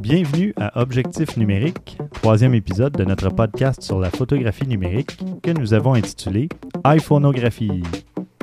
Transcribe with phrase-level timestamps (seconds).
[0.00, 5.74] Bienvenue à Objectif numérique, troisième épisode de notre podcast sur la photographie numérique que nous
[5.74, 6.48] avons intitulé
[6.84, 7.82] iPhonographie.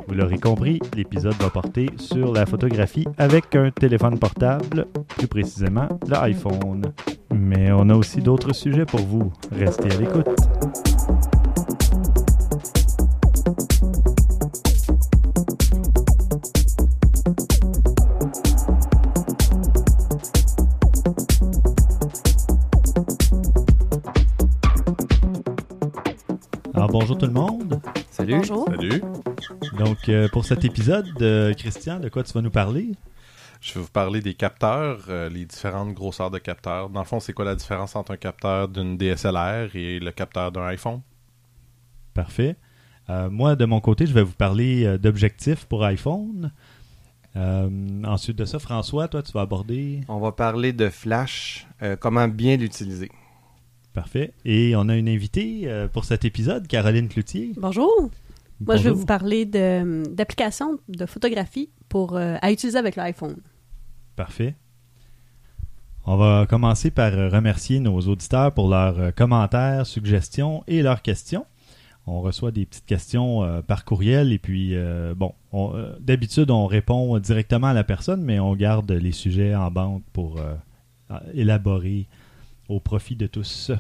[0.08, 4.88] Vous l'aurez compris, l'épisode va porter sur la photographie avec un téléphone portable,
[5.18, 6.92] plus précisément l'iPhone.
[7.34, 9.32] Mais on a aussi d'autres sujets pour vous.
[9.52, 10.55] Restez à l'écoute.
[27.00, 27.82] Bonjour tout le monde.
[28.10, 28.38] Salut.
[28.38, 28.70] Bonjour.
[28.70, 29.02] Salut.
[29.78, 32.92] Donc euh, pour cet épisode, euh, Christian, de quoi tu vas nous parler?
[33.60, 36.90] Je vais vous parler des capteurs, euh, les différentes grosseurs de capteurs.
[36.90, 40.54] Dans le fond, c'est quoi la différence entre un capteur d'une DSLR et le capteur
[40.54, 41.02] d'un iPhone?
[42.14, 42.56] Parfait.
[43.10, 46.54] Euh, moi, de mon côté, je vais vous parler euh, d'objectifs pour iPhone.
[47.36, 50.00] Euh, ensuite de ça, François, toi, tu vas aborder.
[50.08, 53.12] On va parler de Flash, euh, comment bien l'utiliser.
[53.96, 54.34] Parfait.
[54.44, 57.54] Et on a une invitée euh, pour cet épisode, Caroline Cloutier.
[57.56, 58.10] Bonjour.
[58.60, 63.38] Moi, je vais vous parler d'applications de, photographie pour, euh, à utiliser avec l'iPhone.
[64.18, 64.56] Parfait.
[66.06, 71.46] On va commencer par remercier nos auditeurs pour leurs euh, commentaires, suggestions et leurs questions.
[72.06, 76.68] On reçoit des petites questions euh, par courriel et puis, euh, bon, on- d'habitude, on
[76.68, 80.40] répond directement à la personne, mais on garde les sujets en banque pour
[81.34, 82.08] élaborer
[82.70, 83.72] au profit de tous.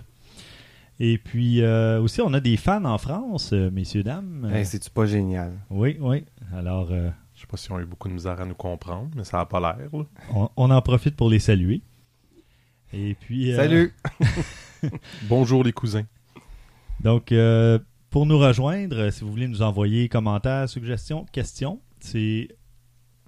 [0.99, 4.49] Et puis, euh, aussi, on a des fans en France, euh, messieurs, dames.
[4.53, 5.53] Hey, C'est-tu pas génial?
[5.69, 6.23] oui, oui.
[6.53, 9.09] Alors, euh, Je sais pas si on a eu beaucoup de misère à nous comprendre,
[9.15, 9.89] mais ça n'a pas l'air.
[9.91, 10.05] là.
[10.33, 11.81] on, on en profite pour les saluer.
[12.93, 13.51] Et puis...
[13.51, 13.93] euh, Salut!
[15.23, 16.05] Bonjour les cousins.
[17.01, 17.77] Donc, euh,
[18.09, 22.47] pour nous rejoindre, si vous voulez nous envoyer commentaires, suggestions, questions, c'est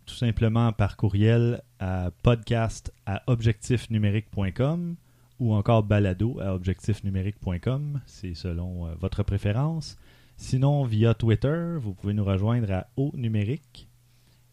[0.05, 4.95] tout simplement par courriel à podcast à objectifnumérique.com
[5.39, 8.01] ou encore balado à objectifnumérique.com.
[8.05, 9.97] C'est selon euh, votre préférence.
[10.35, 13.87] Sinon, via Twitter, vous pouvez nous rejoindre à au numérique.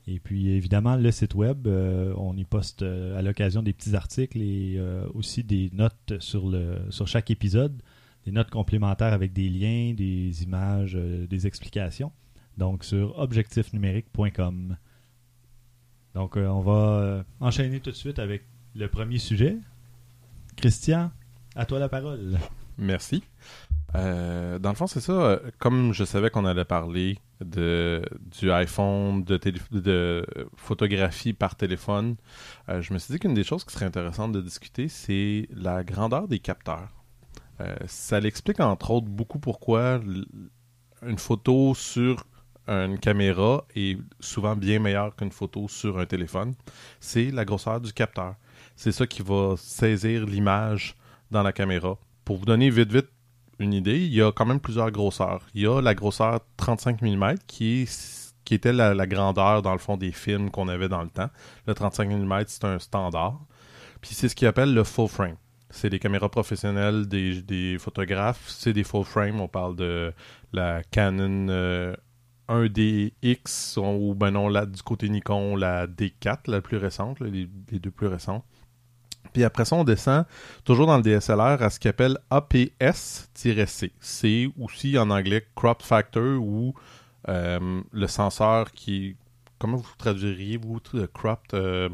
[0.07, 3.95] Et puis, évidemment, le site web, euh, on y poste euh, à l'occasion des petits
[3.97, 4.79] articles et
[5.15, 6.53] aussi des notes sur,
[6.91, 7.81] sur chaque épisode
[8.25, 12.11] des notes complémentaires avec des liens, des images, des explications.
[12.57, 14.79] Donc sur objectifnumérique.com.
[16.15, 18.45] Donc on va enchaîner tout de suite avec
[18.75, 19.59] le premier sujet.
[20.57, 21.11] Christian,
[21.55, 22.39] à toi la parole.
[22.79, 23.23] Merci.
[23.95, 25.13] Euh, dans le fond, c'est ça.
[25.13, 28.03] euh, Comme je savais qu'on allait parler de,
[28.41, 30.27] du iPhone, de, télé- de
[30.57, 32.17] photographie par téléphone,
[32.69, 35.85] euh, je me suis dit qu'une des choses qui serait intéressante de discuter, c'est la
[35.85, 36.89] grandeur des capteurs.
[37.87, 40.01] Ça l'explique entre autres beaucoup pourquoi
[41.07, 42.25] une photo sur
[42.67, 46.55] une caméra est souvent bien meilleure qu'une photo sur un téléphone.
[46.99, 48.35] C'est la grosseur du capteur.
[48.77, 50.97] C'est ça qui va saisir l'image
[51.31, 51.97] dans la caméra.
[52.25, 53.09] Pour vous donner vite vite
[53.59, 55.43] une idée, il y a quand même plusieurs grosseurs.
[55.55, 59.79] Il y a la grosseur 35 mm qui, est, qui était la, grandeur dans le
[59.79, 61.31] fond des films qu'on avait dans le temps.
[61.67, 63.41] Le 35 mm, c'est un standard.
[64.01, 65.37] Puis c'est ce qu'ils appellent le full frame.
[65.71, 68.45] C'est des caméras professionnelles des, photographes.
[68.49, 69.41] C'est des full frame.
[69.41, 70.13] On parle de
[70.53, 71.95] la Canon euh,
[72.49, 77.49] 1DX ou ben non, la, du côté Nikon, la D4, la plus récente, là, les,
[77.71, 78.45] les deux plus récentes.
[79.35, 80.25] Puis après ça, on descend
[80.65, 83.93] toujours dans le DSLR à ce qu'on appelle APS-C.
[84.01, 86.73] C'est aussi en anglais crop factor ou
[87.29, 89.17] euh, le senseur qui.
[89.59, 91.89] Comment vous traduiriez, vous, le cropped euh,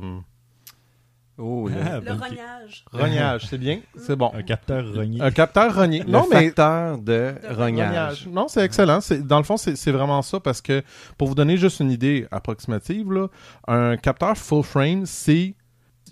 [1.38, 2.84] Oh, le, Ah, Le rognage.
[2.92, 4.30] Rognage, c'est bien, c'est bon.
[4.34, 5.22] Un capteur rogné.
[5.22, 6.00] Un capteur rogné.
[6.00, 7.56] le Non, mais facteur de, De rognage.
[7.56, 8.26] Rognage.
[8.26, 9.00] Non, c'est excellent.
[9.00, 10.82] C'est, dans le fond, c'est, c'est vraiment ça parce que,
[11.16, 13.28] pour vous donner juste une idée approximative, là,
[13.66, 15.54] un capteur full frame, c'est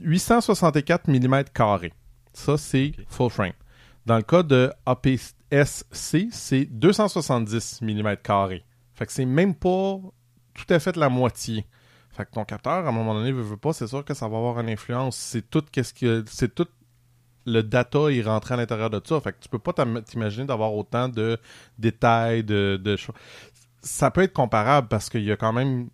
[0.01, 1.45] 864 mm.
[2.33, 3.53] Ça, c'est full frame.
[4.07, 8.17] Dans le cas de APS-C, c'est 270 mm.
[8.95, 9.99] Fait que c'est même pas
[10.55, 11.67] tout à fait la moitié.
[12.11, 14.27] Fait que ton capteur, à un moment donné, veut, veut pas, c'est sûr que ça
[14.29, 15.17] va avoir une influence.
[15.17, 16.67] C'est tout qu'est-ce que c'est tout
[17.47, 19.21] le data est rentré à l'intérieur de ça.
[19.21, 19.73] Fait que tu peux pas
[20.03, 21.39] t'imaginer d'avoir autant de
[21.79, 23.15] détails, de, de choses.
[23.81, 25.89] Ça peut être comparable parce qu'il y a quand même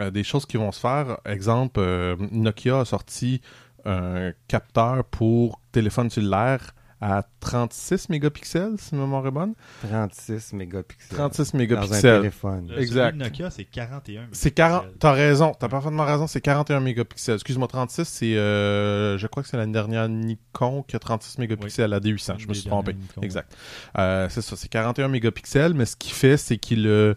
[0.00, 1.18] euh, des choses qui vont se faire.
[1.26, 3.40] Exemple, euh, Nokia a sorti
[3.84, 9.52] un capteur pour téléphone cellulaire à 36 mégapixels, si ma mémoire est bonne.
[9.86, 11.14] 36 mégapixels.
[11.16, 12.20] 36 Dans un mégapixels.
[12.20, 12.68] téléphone.
[12.70, 13.08] Le- exact.
[13.10, 14.28] celui de Nokia, c'est 41.
[14.32, 14.82] C'est 40.
[14.84, 14.98] pixels.
[14.98, 17.34] T'as raison, t'as parfaitement raison, c'est 41 mégapixels.
[17.34, 18.36] Excuse-moi, 36, c'est.
[18.38, 22.36] euh, je crois que c'est la dernière Nikon qui a 36 mégapixels, la D800.
[22.38, 22.94] Je me suis trompé.
[22.94, 23.20] Nikon.
[23.20, 23.54] Exact.
[23.98, 27.14] Euh, c'est ça, c'est 41 mégapixels, mais ce qu'il fait, c'est qu'il euh,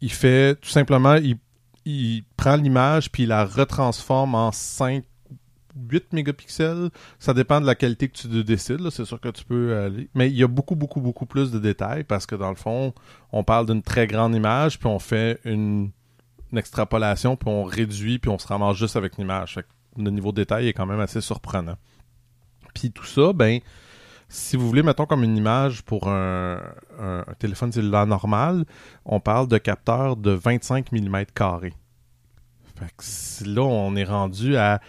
[0.00, 1.36] il fait tout simplement, il,
[1.90, 5.04] il prend l'image puis il la retransforme en 5
[5.76, 6.90] 8 mégapixels.
[7.18, 8.88] Ça dépend de la qualité que tu décides.
[8.90, 10.08] C'est sûr que tu peux aller.
[10.14, 12.92] Mais il y a beaucoup, beaucoup, beaucoup plus de détails parce que dans le fond,
[13.32, 15.90] on parle d'une très grande image, puis on fait une,
[16.52, 19.54] extrapolation, puis on réduit, puis on se ramasse juste avec une image.
[19.54, 19.68] Fait que
[20.02, 21.76] le niveau de détail est quand même assez surprenant.
[22.74, 23.60] Puis tout ça, ben,
[24.28, 26.60] si vous voulez, mettons comme une image pour un
[27.38, 28.64] téléphone cellulaire normal,
[29.04, 31.74] on parle de capteurs de 25 mm carrés.
[32.80, 34.80] Fait que là, on est rendu à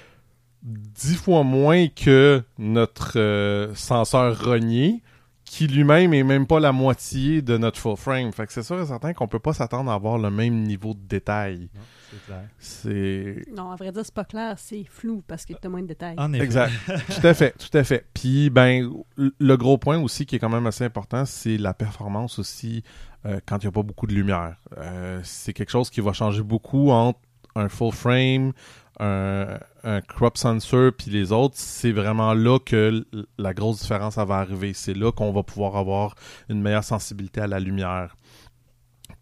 [0.63, 5.01] 10 fois moins que notre euh, senseur rogné,
[5.43, 8.31] qui lui-même est même pas la moitié de notre full frame.
[8.31, 10.93] Fait que c'est sûr et certain qu'on peut pas s'attendre à avoir le même niveau
[10.93, 11.69] de détail.
[11.73, 12.43] Non, c'est clair.
[12.59, 15.81] C'est Non, à vrai dire, c'est pas clair, c'est flou parce qu'il y a moins
[15.81, 16.15] de détails.
[16.17, 16.43] En effet.
[16.45, 16.71] Exact.
[16.85, 18.05] tout à fait, tout à fait.
[18.13, 22.39] Puis, ben, le gros point aussi qui est quand même assez important, c'est la performance
[22.39, 22.83] aussi
[23.25, 24.55] euh, quand il n'y a pas beaucoup de lumière.
[24.77, 27.19] Euh, c'est quelque chose qui va changer beaucoup entre
[27.55, 28.53] un full frame,
[28.99, 31.55] un, crop sensor, puis les autres.
[31.57, 33.05] C'est vraiment là que
[33.37, 34.73] la grosse différence va arriver.
[34.73, 36.15] C'est là qu'on va pouvoir avoir
[36.49, 38.15] une meilleure sensibilité à la lumière.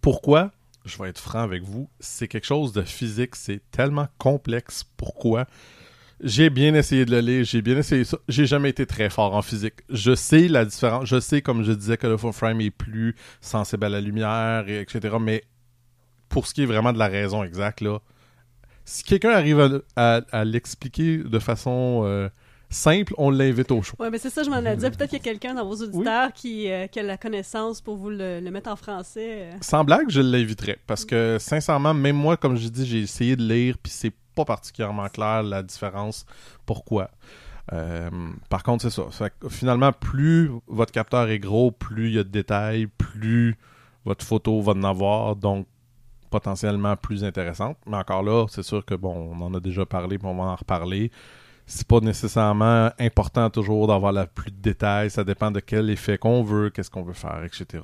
[0.01, 0.51] Pourquoi?
[0.85, 1.89] Je vais être franc avec vous.
[1.99, 3.35] C'est quelque chose de physique.
[3.35, 4.83] C'est tellement complexe.
[4.97, 5.45] Pourquoi?
[6.21, 8.17] J'ai bien essayé de le lire, j'ai bien essayé ça.
[8.27, 9.75] J'ai jamais été très fort en physique.
[9.89, 11.05] Je sais la différence.
[11.05, 14.67] Je sais, comme je disais, que le full frame est plus sensible à la lumière,
[14.67, 15.15] et etc.
[15.21, 15.45] Mais
[16.27, 17.99] pour ce qui est vraiment de la raison exacte, là,
[18.89, 22.29] si quelqu'un arrive à, à- à l'expliquer de façon euh,
[22.69, 23.95] simple, on l'invite au show.
[23.99, 24.81] Ouais, mais c'est ça, je m'en ai dit.
[24.89, 27.97] Peut-être qu'il y a quelqu'un dans vos auditeurs qui, euh, qui a la connaissance pour
[27.97, 29.51] vous le, le mettre en français.
[29.53, 29.57] euh.
[29.61, 30.77] Sans blague, je l'inviterais.
[30.87, 34.45] Parce que, sincèrement, même moi, comme je dis, j'ai essayé de lire, puis c'est pas
[34.45, 36.25] particulièrement clair la différence.
[36.65, 37.09] Pourquoi?
[37.73, 38.09] Euh,
[38.49, 39.03] par contre, c'est ça.
[39.11, 43.55] Fait que, finalement, plus votre capteur est gros, plus il y a de détails, plus
[44.05, 45.67] votre photo va en avoir, donc
[46.29, 47.77] potentiellement plus intéressante.
[47.87, 50.43] Mais encore là, c'est sûr que, bon, on en a déjà parlé, puis on va
[50.43, 51.11] en reparler.
[51.65, 55.11] C'est pas nécessairement important toujours d'avoir la plus de détails.
[55.11, 57.83] Ça dépend de quel effet qu'on veut, qu'est-ce qu'on veut faire, etc.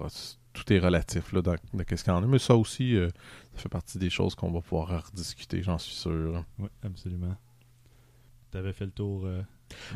[0.54, 2.26] Tout est relatif là, dans, de qu'est-ce qu'il y en a.
[2.26, 3.10] Mais ça aussi, euh,
[3.54, 6.44] ça fait partie des choses qu'on va pouvoir rediscuter, j'en suis sûr.
[6.58, 7.36] Oui, absolument.
[8.52, 9.24] Tu avais fait le tour.
[9.26, 9.42] euh,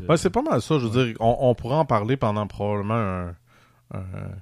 [0.00, 0.78] de- Ouais, c'est pas mal ça.
[0.78, 3.34] Je veux dire, on, on pourra en parler pendant probablement un-
[3.94, 4.36] un-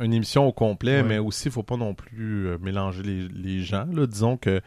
[0.00, 1.02] une émission au complet, Ouais.
[1.08, 3.86] mais aussi, il faut pas non plus euh, mélanger les, les gens.
[3.92, 4.06] Là.
[4.06, 4.60] Disons que.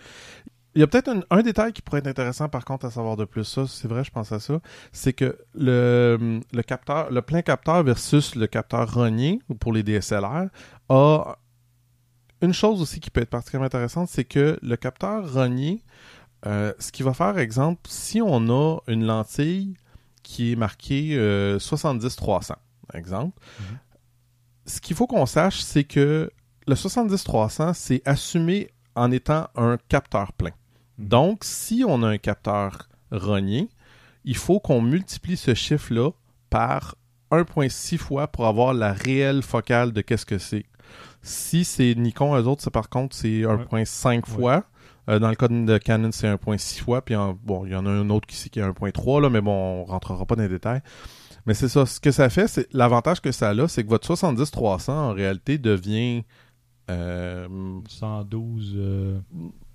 [0.74, 3.18] Il y a peut-être un, un détail qui pourrait être intéressant, par contre, à savoir
[3.18, 3.44] de plus.
[3.44, 4.62] Ça, c'est vrai, je pense à ça.
[4.94, 10.45] C'est que le, le capteur, le plein capteur versus le capteur rogné pour les DSLR
[10.88, 11.36] a
[12.42, 15.84] une chose aussi qui peut être particulièrement intéressante, c'est que le capteur rogné,
[16.45, 19.75] euh, ce qui va faire, exemple, si on a une lentille
[20.24, 22.54] qui est marquée euh, 70-300,
[22.94, 23.77] exemple, Mhm.
[24.71, 26.31] Ce qu'il faut qu'on sache, c'est que
[26.68, 30.51] le 70-300, c'est assumé en étant un capteur plein.
[30.97, 31.07] Mhm.
[31.07, 33.69] Donc, si on a un capteur rogné,
[34.23, 36.12] il faut qu'on multiplie ce chiffre-là
[36.50, 36.95] par
[37.31, 40.65] 1.6 fois pour avoir la réelle focale de qu'est-ce que c'est.
[41.21, 44.63] Si c'est Nikon, eux autres, c'est par contre, c'est 1.5 fois.
[45.09, 47.01] Euh, dans le cas de Canon, c'est 1.6 fois.
[47.03, 49.41] Puis en- bon, il y en a un autre qui, qui est 1.3, là, mais
[49.41, 49.51] bon,
[49.81, 50.81] on rentrera pas dans les détails.
[51.45, 51.85] Mais c'est ça.
[51.85, 55.13] Ce que ça fait, c'est l'avantage que ça a là, c'est que votre 70-300 en
[55.13, 56.23] réalité devient
[56.89, 57.47] euh,
[57.89, 58.73] 112.
[58.75, 59.19] euh,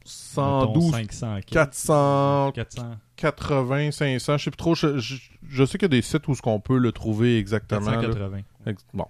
[0.05, 1.41] 112, mettons 500.
[1.51, 2.91] 400, 400.
[3.17, 4.75] 80, 500, je sais plus trop.
[4.75, 5.17] Je, je-
[5.49, 7.91] je sais qu'il y a des sites où ce qu'on peut le trouver exactement.
[7.91, 7.97] là.
[8.03, 8.39] 480.
[8.67, 9.07] Ex- Bon,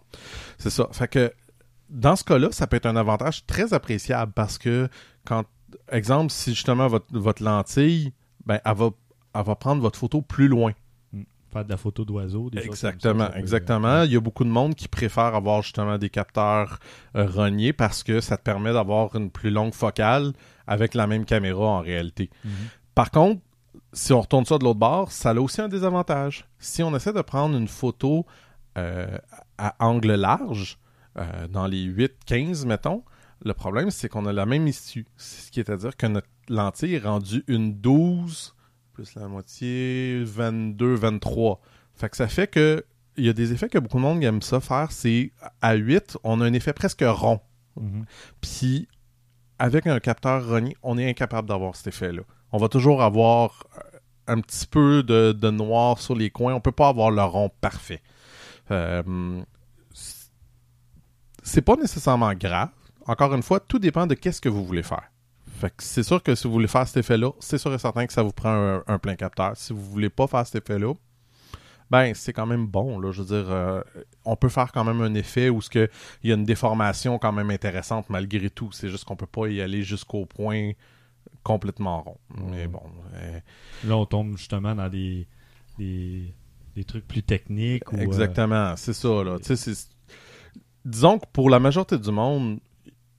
[0.58, 0.88] c'est ça.
[0.92, 1.32] Fait que
[1.90, 4.88] dans ce cas-là, ça peut être un avantage très appréciable parce que
[5.26, 5.44] quand,
[5.92, 8.12] exemple, si justement votre, votre lentille,
[8.46, 8.90] ben, elle va,
[9.34, 10.72] elle va prendre votre photo plus loin.
[11.56, 12.50] Faire de la photo d'oiseau.
[12.54, 14.02] ça, Exactement, peut- exactement.
[14.02, 16.78] Il y a beaucoup de monde qui préfère avoir justement des capteurs
[17.16, 20.32] euh, rognés parce que ça te permet d'avoir une plus longue focale
[20.66, 22.30] avec la même caméra en réalité.
[22.44, 22.50] Mhm.
[22.94, 23.40] Par contre,
[23.92, 26.44] si on retourne ça de l'autre bord, ça a aussi un désavantage.
[26.58, 28.26] Si on essaie de prendre une photo
[28.78, 29.16] euh,
[29.58, 30.78] à angle large,
[31.18, 33.02] euh, dans les 8-15, mettons,
[33.44, 35.06] le problème, c'est qu'on a la même issue.
[35.16, 38.54] Ce qui est à dire que notre lentille est rendue une 12
[38.96, 41.60] plus la moitié, 22, 23.
[41.94, 42.82] Fait que ça fait que
[43.18, 46.16] il y a des effets que beaucoup de monde aime ça faire, c'est à 8,
[46.24, 47.40] on a un effet presque rond.
[47.78, 48.06] Mhm.
[48.40, 48.88] Puis,
[49.58, 52.22] avec un capteur rogné, on est incapable d'avoir cet effet-là.
[52.52, 53.98] On va toujours avoir euh,
[54.28, 56.54] un petit peu de, de noir sur les coins.
[56.54, 58.02] On peut pas avoir le rond parfait.
[58.70, 59.42] Euh,
[61.42, 62.70] c'est pas nécessairement grave.
[63.06, 65.10] Encore une fois, tout dépend de qu'est-ce que vous voulez faire.
[65.56, 68.06] Fait que c'est sûr que si vous voulez faire cet effet-là, c'est sûr et certain
[68.06, 69.56] que ça vous prend un, un plein capteur.
[69.56, 70.92] Si vous voulez pas faire cet effet-là,
[71.90, 72.98] ben c'est quand même bon.
[72.98, 73.10] Là.
[73.12, 73.80] Je veux dire, euh,
[74.24, 75.88] on peut faire quand même un effet où il
[76.24, 78.70] y a une déformation quand même intéressante malgré tout.
[78.72, 80.72] C'est juste qu'on peut pas y aller jusqu'au point
[81.42, 82.18] complètement rond.
[82.50, 82.72] Mais Mhm.
[82.72, 82.82] bon,
[83.14, 83.40] euh,
[83.84, 85.26] Là, on tombe justement dans des,
[85.78, 86.34] des,
[86.74, 87.92] des trucs plus techniques.
[87.92, 89.22] ou, euh, exactement, c'est ça.
[89.24, 89.36] Là.
[89.42, 89.90] C'est-
[90.84, 92.60] Disons que pour la majorité du monde,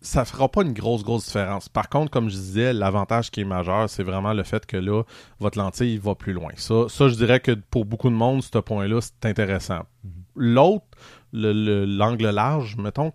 [0.07, 1.67] ça fera pas une grosse, grosse différence.
[1.69, 5.03] Par contre, comme je disais, l'avantage qui est majeur, c'est vraiment le fait que là,
[5.39, 6.51] votre lentille va plus loin.
[6.55, 9.81] Ça, ça je dirais que pour beaucoup de monde, ce point-là, c'est intéressant.
[10.03, 10.11] Mhm.
[10.35, 10.85] L'autre,
[11.33, 13.11] le- le- l'angle large, mettons,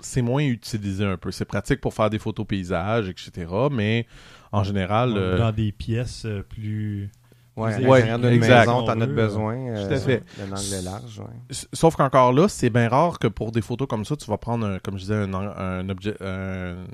[0.00, 1.30] c'est moins utilisé un peu.
[1.32, 3.46] C'est pratique pour faire des photos paysages, etc.
[3.72, 4.06] Mais
[4.52, 7.10] en général, euh, dans des pièces euh, plus.
[7.56, 8.58] Ouais, à l'intérieur d'une exact.
[8.66, 9.56] maison, t'en as besoin.
[9.86, 10.22] Tout à fait.
[10.38, 11.56] De l'angle large, ouais.
[11.72, 14.66] Sauf qu'encore là, c'est bien rare que pour des photos comme ça, tu vas prendre,
[14.66, 16.84] un, comme je disais, un, un, obje- un-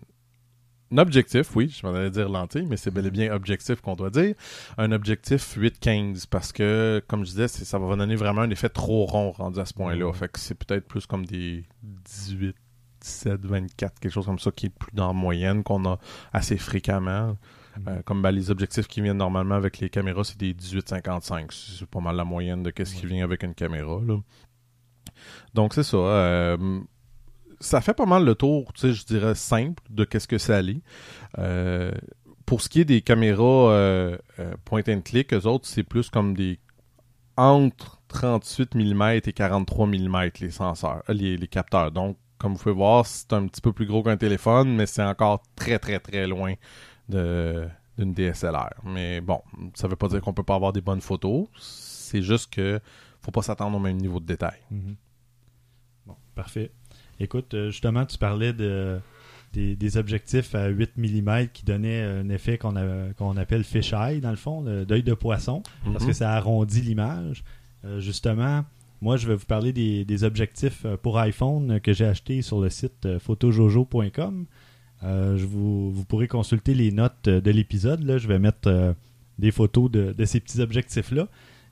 [0.94, 3.96] un objectif, oui, je m'en allais dire lentille, mais c'est bel et bien objectif qu'on
[3.96, 4.34] doit dire.
[4.78, 9.06] Un objectif 8-15, parce que, comme je disais, ça va donner vraiment un effet trop
[9.06, 10.12] rond rendu à ce point-là.
[10.12, 12.54] Fait que c'est peut-être plus comme des 18,
[13.00, 15.98] 17, 24, quelque chose comme ça, qui est plus dans la moyenne, qu'on a
[16.32, 17.36] assez fréquemment.
[17.88, 21.50] Euh, comme ben, les objectifs qui viennent normalement avec les caméras, c'est des 18-55.
[21.78, 23.12] C'est pas mal la moyenne de qu'est-ce qui Ouais.
[23.14, 24.00] vient avec une caméra.
[24.06, 24.18] Là.
[25.54, 25.96] Donc c'est ça.
[25.96, 26.80] euh,
[27.60, 30.56] ça fait pas mal le tour, tu sais, je dirais simple de qu'est-ce que ça
[30.56, 30.80] allait.
[31.38, 31.92] Euh,
[32.44, 34.16] pour ce qui est des caméras
[34.64, 36.58] point and click, eux autres, c'est plus comme des
[37.36, 41.92] entre 38 mm et 43 mm les senseurs, les, les capteurs.
[41.92, 45.02] Donc, comme vous pouvez voir, c'est un petit peu plus gros qu'un téléphone, mais c'est
[45.04, 46.54] encore très très très loin
[47.08, 47.66] de
[47.98, 48.70] d'une DSLR.
[48.84, 49.40] Mais bon,
[49.74, 51.46] ça veut pas dire qu'on peut pas avoir des bonnes photos.
[51.58, 52.80] C'est juste que
[53.20, 54.56] faut pas s'attendre au même niveau de détail.
[54.70, 54.96] Mhm.
[56.06, 56.70] Bon, parfait.
[57.20, 58.98] Écoute, euh, justement, tu parlais de,
[59.52, 63.92] des, des objectifs à 8 mm qui donnaient un effet qu'on a- qu'on appelle fish
[63.92, 67.44] eye, dans le fond, le- d'œil de poisson, parce que ça arrondit l'image.
[67.84, 68.64] Euh, justement,
[69.02, 72.58] moi, je vais vous parler des, des objectifs euh, pour iPhone que j'ai achetés sur
[72.60, 74.46] le site photojojo.com.
[75.04, 78.18] Euh, je vous, vous pourrez consulter les notes euh, de l'épisode.
[78.18, 78.92] Je vais mettre euh,
[79.38, 81.26] des photos de, de ces petits objectifs-là.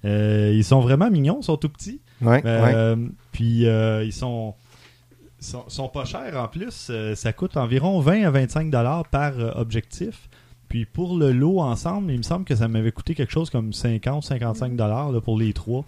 [0.04, 2.00] Euh, ils sont vraiment mignons, ils sont tout petits.
[2.22, 2.96] Ouais, ouais.
[3.32, 4.54] Puis ils sont,
[5.38, 6.90] sont sont pas chers en plus.
[7.14, 10.28] Ça coûte environ 20 à 25 dollars par objectif.
[10.68, 13.72] Puis pour le lot ensemble, il me semble que ça m'avait coûté quelque chose comme
[13.72, 15.84] 50 55 dollars pour les trois.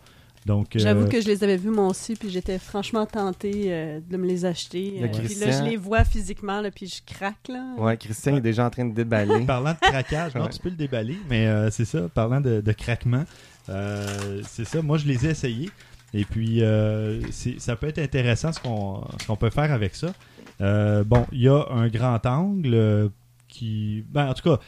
[0.46, 4.00] Donc euh, J'avoue que je les avais vus moi aussi, puis j'étais franchement tentée euh,
[4.11, 4.99] de me les acheter.
[5.00, 7.49] Le Euh, puis là, je les vois physiquement, là, puis je craque.
[7.49, 7.75] Là.
[7.78, 9.40] Ouais, Christian est déjà en train de déballer.
[9.46, 10.49] parlant de craquage, non, Ouais.
[10.50, 13.25] tu peux le déballer, mais euh, c'est ça, parlant de, de craquement,
[13.68, 15.70] euh, c'est ça, moi je les ai essayés.
[16.14, 17.20] Et puis, euh,
[17.58, 20.12] ça peut être intéressant ce qu'on ce qu'on peut faire avec ça.
[20.61, 23.08] Euh, bon, il y a un grand angle euh,
[23.49, 24.04] qui.
[24.11, 24.61] Ben, en tout cas,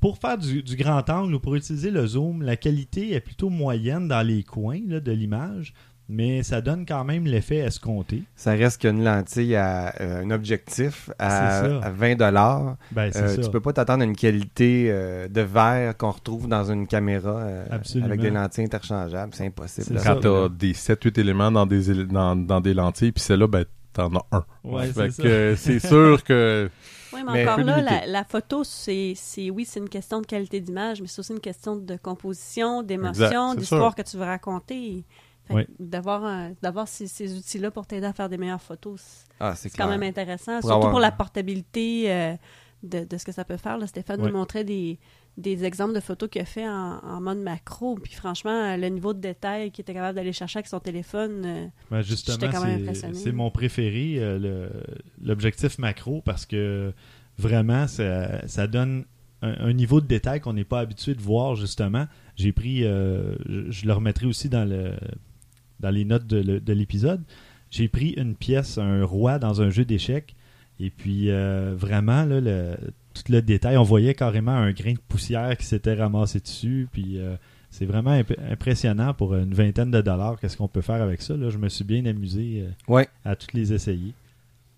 [0.00, 3.50] pour faire du, du grand angle ou pour utiliser le zoom, la qualité est plutôt
[3.50, 5.74] moyenne dans les coins là, de l'image,
[6.08, 8.22] mais ça donne quand même l'effet escompté.
[8.34, 11.80] Ça reste qu'une lentille à euh, un objectif à, C'est ça.
[11.82, 12.76] à 20 dollars.
[12.92, 13.36] Ben, ça.
[13.36, 17.40] tu peux pas t'attendre à une qualité euh, de verre qu'on retrouve dans une caméra
[17.40, 17.66] euh,
[18.02, 19.34] avec des lentilles interchangeables.
[19.34, 20.00] C'est impossible.
[20.02, 24.14] Quand t'as des 7-8 éléments dans des, dans, dans des lentilles, puis celle-là, ben, t'en
[24.16, 24.44] as un.
[24.64, 24.88] Ouais,
[25.56, 26.70] c'est sûr que.
[27.12, 29.14] Oui, mais, Mais encore là, la, la photo, c'est,
[29.50, 33.54] oui, c'est une question de qualité d'image, mais c'est aussi une question de composition, d'émotion,
[33.54, 35.04] d'histoire que tu veux raconter.
[35.50, 35.62] Oui.
[35.78, 39.88] D'avoir, ces, ces outils-là pour t'aider à faire des meilleures photos, c'est, Ah, c'est quand
[39.88, 40.60] même intéressant.
[40.60, 42.34] Pour Surtout avoir- pour la portabilité euh,
[42.82, 43.78] de, de ce que ça peut faire.
[43.78, 44.30] Là, Stéphane Oui.
[44.30, 44.98] nous montrait des,
[45.38, 47.94] des exemples de photos qu'il a fait en, en mode macro.
[47.94, 51.66] Puis franchement, le niveau de détail qu'il était capable d'aller chercher avec son téléphone, euh,
[51.90, 53.14] Ben, justement, quand même c'est- impressionné.
[53.14, 54.70] c'est mon préféré, euh, le-
[55.24, 56.92] l'objectif macro, parce que
[57.38, 59.04] vraiment, ça, ça donne
[59.42, 62.06] un, un niveau de détail qu'on n'est pas habitué de voir, justement.
[62.36, 64.92] J'ai pris, euh, je, je le remettrai aussi dans, le,
[65.78, 67.22] dans les notes de, l'épisode.
[67.70, 70.34] J'ai pris une pièce, un roi dans un jeu d'échecs,
[70.80, 72.76] et puis euh, vraiment, là, le,
[73.22, 77.18] tout le détail, on voyait carrément un grain de poussière qui s'était ramassé dessus, puis
[77.18, 77.36] euh,
[77.70, 80.38] c'est vraiment imp- impressionnant pour une vingtaine de dollars.
[80.40, 81.36] Qu'est-ce qu'on peut faire avec ça?
[81.36, 81.50] Là?
[81.50, 83.08] Je me suis bien amusé euh, Ouais.
[83.24, 84.14] à toutes les essayer.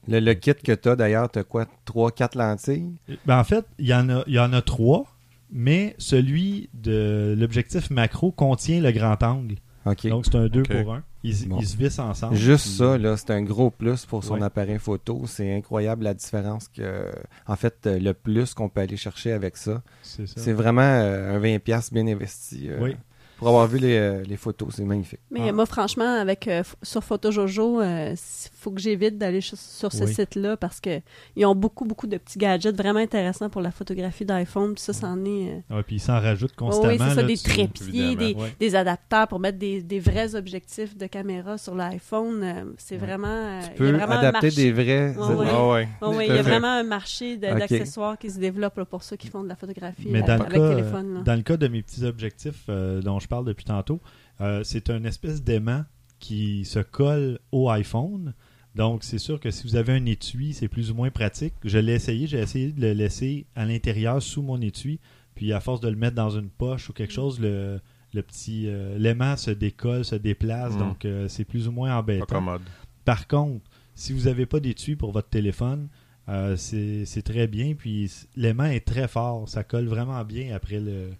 [0.08, 2.92] Le, le kit que tu as d'ailleurs, tu as quoi 3-4 lentilles?
[3.26, 5.06] Ben, en fait, il y, en a, il y en a trois,
[5.52, 9.56] mais celui de l'objectif macro contient le grand angle.
[9.86, 10.06] OK.
[10.08, 10.82] Donc, c'est un 2 Ok.
[10.82, 11.02] pour 1.
[11.22, 11.58] Ils, Bon.
[11.60, 12.34] ils se vissent ensemble.
[12.34, 14.42] Juste puis- ça, là, c'est un gros plus pour son Ouais.
[14.42, 15.22] appareil photo.
[15.26, 17.04] C'est incroyable la différence que.
[17.46, 19.82] En fait, euh, le plus qu'on peut aller chercher avec ça.
[20.02, 20.40] C'est ça.
[20.40, 22.68] C'est vraiment euh, un 20$ bien investi.
[22.70, 22.78] euh.
[22.80, 22.96] Oui.
[23.40, 25.18] Pour avoir vu les, euh, les photos, c'est magnifique.
[25.30, 25.52] Mais Ah.
[25.52, 28.14] moi, franchement, avec euh, sur PhotoJojo, il
[28.52, 29.56] faut que j'évite d'aller sur
[29.92, 30.14] ce Oui.
[30.14, 31.00] site-là parce que
[31.34, 34.74] ils ont beaucoup, beaucoup de petits gadgets vraiment intéressants pour la photographie d'iPhone.
[34.74, 35.62] Puis ça, c'en est.
[35.70, 36.88] euh, Ouais, puis ils s'en rajoutent oui, constamment.
[36.92, 38.54] oui, c'est ça, là, des tu- trépieds, des, Ouais.
[38.60, 42.42] des adapteurs pour mettre des, des vrais objectifs de caméra sur l'iPhone.
[42.44, 43.00] euh, c'est Ouais.
[43.06, 43.26] vraiment.
[43.28, 44.62] euh, Tu il y a peux vraiment un adapter marché.
[44.62, 45.16] des vrais...
[45.16, 45.88] Ouais, ouais.
[46.00, 46.26] Ah ouais.
[46.28, 49.42] Il y a vraiment un marché d'accessoires qui se développe là, pour ceux qui font
[49.42, 51.14] de la photographie Mais euh, dans le, avec cas, euh, téléphone.
[51.14, 51.20] là.
[51.22, 54.00] dans le cas de mes petits objectifs euh, dont je parle depuis tantôt,
[54.40, 55.84] euh, c'est un espèce d'aimant
[56.18, 58.34] qui se colle au iPhone.
[58.74, 61.54] Donc, c'est sûr que si vous avez un étui, c'est plus ou moins pratique.
[61.64, 65.00] Je l'ai essayé, j'ai essayé de le laisser à l'intérieur sous mon étui.
[65.34, 67.80] Puis, à force de le mettre dans une poche ou quelque chose, le,
[68.12, 70.74] le petit euh, l'aimant se décolle, se déplace.
[70.74, 70.78] Mm.
[70.78, 72.26] Donc, euh, c'est plus ou moins Pas embêtant.
[72.26, 72.62] commode.
[73.04, 75.88] Par contre, si vous n'avez pas d'étui pour votre téléphone,
[76.28, 77.74] euh, c'est très bien.
[77.74, 79.48] Puis l'aimant est très fort.
[79.48, 81.10] Ça colle vraiment bien après le,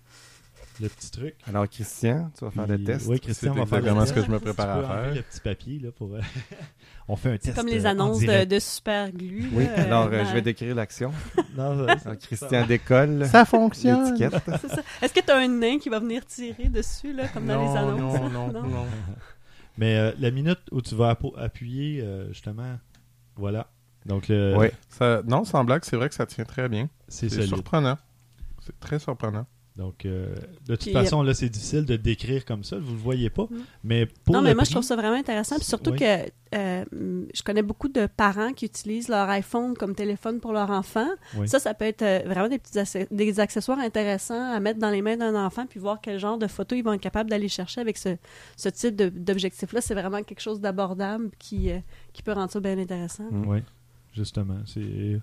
[0.81, 1.35] le petit truc.
[1.47, 3.07] Alors, Christian, tu vas faire Puis- le test.
[3.09, 5.15] Oui, Christian C'est va faire exactement ce que je me Tu prépare peux à faire.
[5.15, 6.11] le petit papier là, pour.
[7.09, 7.57] On fait un C'est test.
[7.57, 9.51] comme les euh, annonces de, de super glue.
[9.53, 11.13] Oui, là, alors euh, je vais décrire l'action.
[11.57, 14.17] Non, ça- Alors, Christian décolle Ça fonctionne.
[14.17, 15.05] C'est.
[15.05, 17.77] Est-ce que tu as un nain qui va venir tirer dessus, là, comme dans les
[17.79, 18.21] annonces?
[18.33, 18.87] Non, non, non.
[19.79, 22.79] Mais euh, la minute où tu vas appuyer, euh, justement,
[23.37, 23.67] voilà.
[24.07, 24.69] Donc, le, Oui.
[24.89, 26.89] Ça, non, sans blague, c'est vrai que ça tient très bien.
[27.09, 27.99] c'est C'est surprenant.
[28.65, 29.47] C'est très surprenant.
[29.81, 30.35] Donc, euh,
[30.67, 32.77] de toute Puis, façon, là, c'est difficile de décrire comme ça.
[32.79, 33.45] Vous le voyez pas.
[33.45, 33.57] Mm.
[33.83, 35.57] Mais pour non, mais moi, je trouve ça vraiment intéressant.
[35.57, 35.99] Puis surtout Oui.
[36.01, 36.85] que euh,
[37.33, 41.09] je connais beaucoup de parents qui utilisent leur iPhone comme téléphone pour leur enfant.
[41.35, 41.49] Oui.
[41.49, 42.79] Ça, ça peut être euh, vraiment des petits
[43.11, 46.47] des accessoires intéressants à mettre dans les mains d'un enfant puis voir quel genre de
[46.47, 48.17] photos ils vont être capables d'aller chercher avec ce,
[48.59, 49.81] ce type d'objectif-là.
[49.81, 51.79] C'est vraiment quelque chose d'abordable qui, euh,
[52.13, 53.25] qui peut rendre ça bien intéressant.
[53.31, 53.49] Mm.
[53.49, 53.59] Oui,
[54.13, 54.59] justement.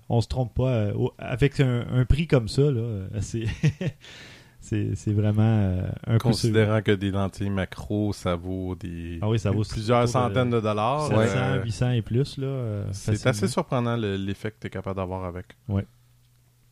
[0.08, 0.68] On se trompe pas.
[0.72, 3.44] euh, avec un, un prix comme ça, là, c'est,
[4.60, 6.28] c'est, vraiment euh, un coup.
[6.30, 10.50] Considérant que des lentilles macro, ça vaut des Ah oui, ça vaut plusieurs de centaines
[10.50, 11.06] de dollars.
[11.06, 12.36] 700, euh, 800 et plus.
[12.38, 15.56] Là, euh, c'est assez surprenant le- l'effet que tu es capable d'avoir avec.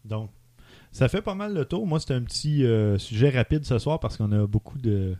[0.05, 0.31] Donc,
[0.93, 1.87] ça fait pas mal le tour.
[1.87, 5.16] Moi, c'était un petit euh, sujet rapide ce soir parce qu'on a beaucoup de,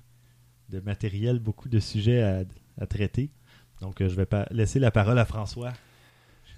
[0.69, 2.43] de matériel, beaucoup de sujets à,
[2.81, 3.31] à traiter.
[3.81, 5.73] Donc, euh, je vais pas laisser la parole à François.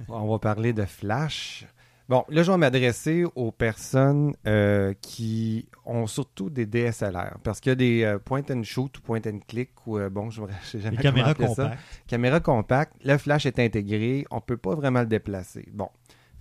[0.09, 1.67] On va parler de Flash.
[2.09, 7.37] Bon, là, je vais m'adresser aux personnes euh, qui ont surtout des DSLR.
[7.43, 10.09] Parce qu'il y a des euh, point and shoot ou point and click ou, euh,
[10.09, 11.78] bon, je ne sais jamais Les comment caméras compactes.
[12.06, 15.69] Caméra compacte, le flash est intégré, on peut pas vraiment le déplacer.
[15.75, 15.91] Bon,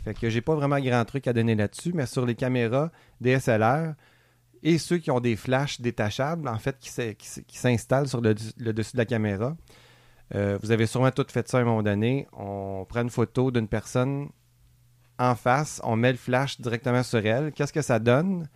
[0.05, 2.89] fait que j'ai pas vraiment grand truc à donner là-dessus, mais sur les caméras
[3.19, 3.93] DSLR
[4.63, 8.93] et ceux qui ont des flashs détachables, en fait, qui s'installent sur le, le dessus
[8.93, 9.57] de la caméra,
[10.33, 12.27] vous avez sûrement tout fait ça à un moment donné.
[12.33, 14.29] On prend une photo d'une personne
[15.19, 17.51] en face, on met le flash directement sur elle.
[17.51, 18.47] Qu'est-ce que ça donne?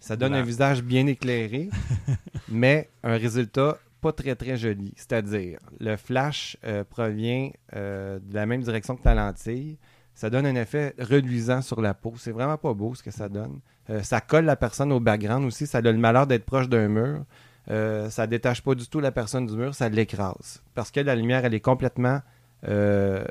[0.00, 0.40] Ça donne Blanc.
[0.40, 1.70] un visage bien éclairé,
[2.48, 4.92] mais un résultat pas très très joli.
[4.96, 9.76] C'est-à-dire, le flash euh, provient euh, de la même direction que ta lentille.
[10.14, 12.14] Ça donne un effet reluisant sur la peau.
[12.16, 13.60] C'est vraiment pas beau ce que ça donne.
[13.90, 15.66] Euh, ça colle la personne au background aussi.
[15.66, 17.24] Ça a le malheur d'être proche d'un mur.
[17.70, 20.62] Euh, ça détache pas du tout la personne du mur, ça l'écrase.
[20.74, 22.20] Parce que la lumière, elle est complètement.
[22.66, 23.24] Euh,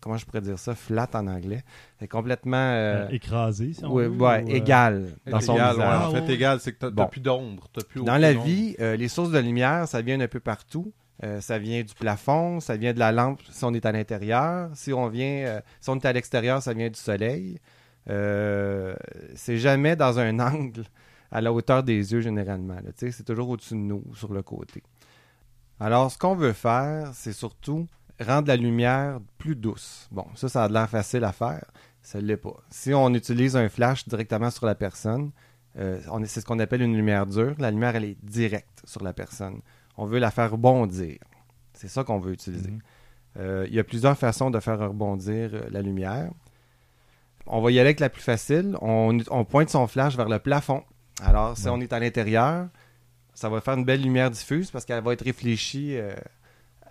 [0.00, 0.74] comment je pourrais dire ça?
[0.74, 1.62] Flat en anglais.
[2.00, 2.56] Elle est complètement.
[2.56, 6.04] euh, Euh, écrasé, si on ouais, veut, ouais, ou, égale dans son Égal, ouais, visage.
[6.04, 7.06] en fait, Ah, égal, c'est que t'as Bon.
[7.06, 7.68] plus d'ombre.
[7.72, 8.42] t'as plus Dans la ombre.
[8.44, 10.92] vie, euh, les sources de lumière, ça vient un peu partout.
[11.24, 14.68] Euh, ça vient du plafond, ça vient de la lampe si on est à l'intérieur.
[14.74, 17.58] Si on vient, euh, si on est à l'extérieur, ça vient du soleil.
[18.10, 18.94] Euh,
[19.34, 20.84] c'est jamais dans un angle
[21.32, 22.74] à la hauteur des yeux généralement.
[22.74, 22.92] là.
[22.96, 24.82] Tu sais, C'est toujours au-dessus de nous, sur le côté.
[25.80, 27.86] Alors, ce qu'on veut faire, c'est surtout
[28.20, 30.08] rendre la lumière plus douce.
[30.10, 31.64] Bon, ça, ça a l'air facile à faire.
[32.02, 32.54] Ça ne l'est pas.
[32.70, 35.32] Si on utilise un flash directement sur la personne,
[35.78, 37.54] euh, c'est ce qu'on appelle une lumière dure.
[37.58, 39.60] La lumière, elle est directe sur la personne.
[39.96, 41.18] On veut la faire rebondir.
[41.74, 42.70] C'est ça qu'on veut utiliser.
[42.70, 42.80] Mhm.
[43.38, 46.30] Euh, il y a plusieurs façons de faire rebondir euh, la lumière.
[47.46, 48.76] On va y aller avec la plus facile.
[48.80, 50.82] On, on pointe son flash vers le plafond.
[51.22, 51.70] Alors, si Ouais.
[51.74, 52.68] on est à l'intérieur,
[53.34, 56.14] ça va faire une belle lumière diffuse parce qu'elle va être réfléchie euh,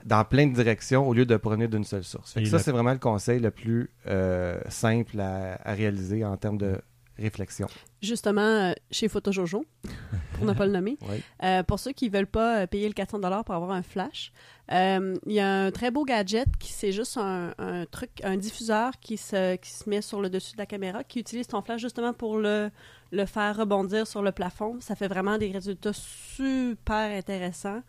[0.06, 2.34] dans plein de directions au lieu de provenir d'une seule source.
[2.34, 6.24] Fait que Et ça, c'est vraiment le conseil le plus euh, simple à, à réaliser
[6.24, 6.80] en termes de
[7.18, 7.68] réflexion.
[8.02, 9.66] Justement, euh, chez PhotoJojo,
[10.34, 11.22] pour ne pas le nommer, Oui.
[11.44, 14.32] Euh, pour ceux qui ne veulent pas payer le 400 pour avoir un flash,
[14.72, 18.38] euh, il y a un très beau gadget qui c'est juste un, un truc, un
[18.38, 21.62] diffuseur qui se, qui se met sur le dessus de la caméra, qui utilise ton
[21.62, 22.70] flash justement pour le,
[23.12, 24.78] le faire rebondir sur le plafond.
[24.82, 27.82] Ça fait vraiment des résultats super intéressants.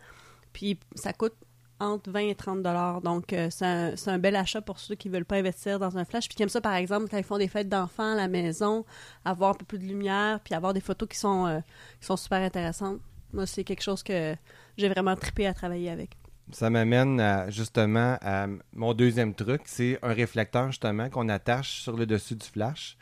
[0.52, 1.34] Puis ça coûte
[1.80, 3.00] entre 20 et 30 dollars.
[3.00, 6.28] Donc, euh, c'est un, bel achat pour ceux qui veulent pas investir dans un flash.
[6.28, 8.84] Puis qui aiment ça, par exemple, quand ils font des fêtes d'enfants à la maison,
[9.24, 11.60] avoir un peu plus de lumière, puis avoir des photos qui sont, euh,
[12.00, 13.00] qui sont super intéressantes.
[13.32, 14.34] Moi, c'est quelque chose que
[14.76, 16.16] j'ai vraiment trippé à travailler avec.
[16.52, 22.06] Ça m'amène justement à mon deuxième truc, c'est un réflecteur justement qu'on attache sur le
[22.06, 22.96] dessus du flash.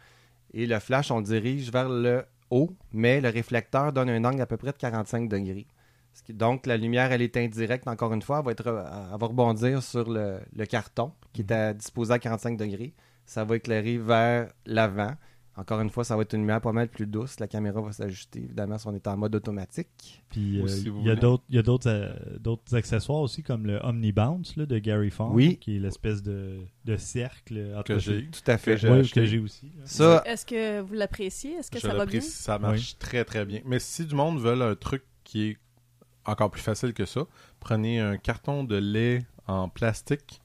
[0.55, 4.41] Et le flash, on le dirige vers le haut, mais le réflecteur donne un angle
[4.41, 5.67] à peu près de 45 degrés.
[6.31, 9.83] Donc, la lumière, elle est indirecte, encore une fois, elle va, être, elle va rebondir
[9.83, 12.95] sur le, le carton qui est à, disposé à 45 degrés.
[13.27, 15.15] Ça va éclairer vers l'avant.
[15.57, 17.39] Encore une fois, ça va être une lumière pas mal plus douce.
[17.39, 20.25] La caméra va s'ajuster, évidemment, si on est en mode automatique.
[20.29, 24.67] Puis euh, si il y a d'autres euh, d'autres accessoires aussi comme le Omnibounce là,
[24.67, 25.59] de Gary Fong Oui.
[25.59, 28.27] qui est l'espèce de, de cercle Que j'ai.
[28.27, 28.73] Tout à fait.
[28.73, 29.71] Que j'ai que aussi.
[29.85, 31.53] Ça, Est-ce que vous l'appréciez?
[31.53, 32.21] Est-ce que Je ça va bien?
[32.21, 33.61] Ça marche très très bien.
[33.65, 35.57] Mais si du monde veut un truc qui est
[36.25, 37.23] encore plus facile que ça,
[37.61, 40.41] prenez un carton de lait en plastique,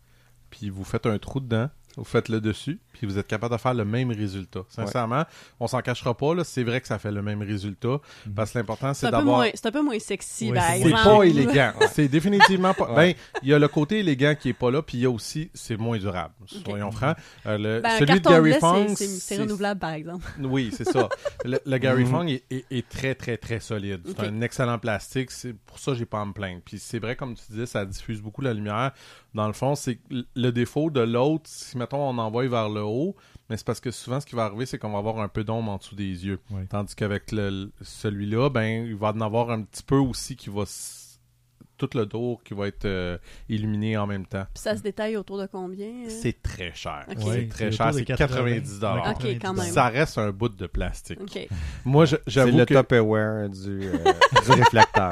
[0.50, 3.59] puis vous faites un trou dedans, vous faites le dessus, puis vous êtes capable de
[3.59, 4.62] faire le même résultat.
[4.69, 5.23] Sincèrement,
[5.59, 8.33] on s'en cachera pas, là, c'est vrai que ça fait le même résultat, Mhm.
[8.35, 9.45] parce que l'important C'est d'avoir...
[9.53, 11.73] c'est un peu moins sexy, Ouais, par c'est pas élégant.
[11.91, 12.89] C'est définitivement pas.
[12.93, 12.95] Ouais.
[13.13, 15.09] Ben, il y a le côté élégant qui est pas là, puis il y a
[15.12, 16.33] aussi, c'est moins durable.
[16.65, 17.15] Soyons francs.
[17.45, 20.25] Euh, le- Ben, celui de Gary Fong, c'est- renouvelable, par exemple.
[20.39, 21.09] oui, c'est ça.
[21.45, 22.09] Le, le Gary Mhm.
[22.09, 24.01] Fong est, est- est très, très, très solide.
[24.07, 25.31] C'est un excellent plastique.
[25.31, 26.62] C'est pour ça que j'ai pas à me plaindre.
[26.63, 28.91] Puis c'est vrai, comme tu disais, ça diffuse beaucoup la lumière.
[29.33, 29.99] Dans le fond, c'est
[30.35, 33.15] le défaut de l'autre, si mettons on envoie vers le haut,
[33.49, 35.43] mais c'est parce que souvent ce qui va arriver, c'est qu'on va avoir un peu
[35.43, 36.39] d'ombre en dessous des yeux.
[36.69, 40.63] Tandis qu'avec le- celui-là, ben il va en avoir un petit peu aussi qui va
[41.78, 44.43] tout le dos qui va être euh, illuminé en même temps.
[44.54, 45.88] Puis ça se détaille autour de combien?
[45.88, 46.10] euh?
[46.10, 47.06] C'est très cher.
[47.10, 47.17] Ok.
[47.21, 47.93] C'est très c'est cher.
[47.93, 48.28] C'est 80.
[48.28, 49.06] 90 dollars.
[49.06, 49.65] Ouais, Ok, quand même.
[49.71, 51.19] Ça reste un bout de plastique.
[51.21, 51.47] OK.
[51.86, 53.97] Moi, je- c'est j'avoue le Tupperware du, euh,
[54.45, 55.12] du réflecteur.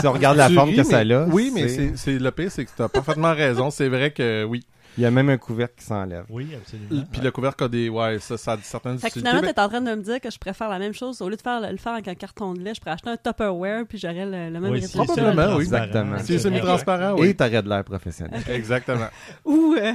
[0.00, 2.50] Si on regarde la forme ris, que ça a, Oui, mais c'est c'est- le pire,
[2.50, 3.70] c'est que tu as parfaitement raison.
[3.70, 4.64] C'est vrai que oui.
[4.96, 6.24] Il y a même un couvercle qui s'enlève.
[6.30, 7.04] Oui, absolument.
[7.12, 7.88] Puis le couvercle a des.
[7.88, 10.20] Ouais, ça, ça a certaines Fait que finalement, mais- t'es en train de me dire
[10.20, 11.20] que je préfère la même chose.
[11.22, 13.10] Au lieu de faire le, le faire avec un carton de lait, je pourrais acheter
[13.10, 15.04] un Tupperware puis j'aurais le, le même Oui, résultat.
[15.06, 15.62] c'est Probablement, oui.
[15.64, 16.18] Exactement.
[16.18, 16.40] Si c'est Ok.
[16.40, 17.36] semi-transparent, Et oui.
[17.36, 18.40] t'aurais de l'air professionnel.
[18.48, 19.08] Exactement.
[19.44, 19.92] Ou euh,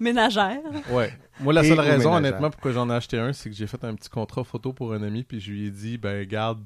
[0.00, 0.58] ménagère.
[0.90, 1.12] Ouais.
[1.40, 3.94] Moi, la seule raison, honnêtement, pourquoi j'en ai acheté un, c'est que j'ai fait un
[3.94, 6.60] petit contrat photo pour un ami, puis je lui ai dit, ben, garde,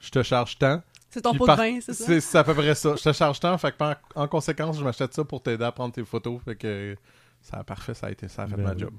[0.00, 0.82] je te charge tant.
[1.10, 2.20] C'est ton pot par- de vin, c'est ça?
[2.20, 2.94] C'est à peu près ça.
[2.96, 5.72] Je te charge tant, fait que par- en conséquence, je m'achète ça pour t'aider à
[5.72, 6.40] prendre tes photos.
[6.44, 6.96] Fait que
[7.40, 8.78] ça a parfait, ça a été ça a fait Ben ma oui.
[8.80, 8.92] job.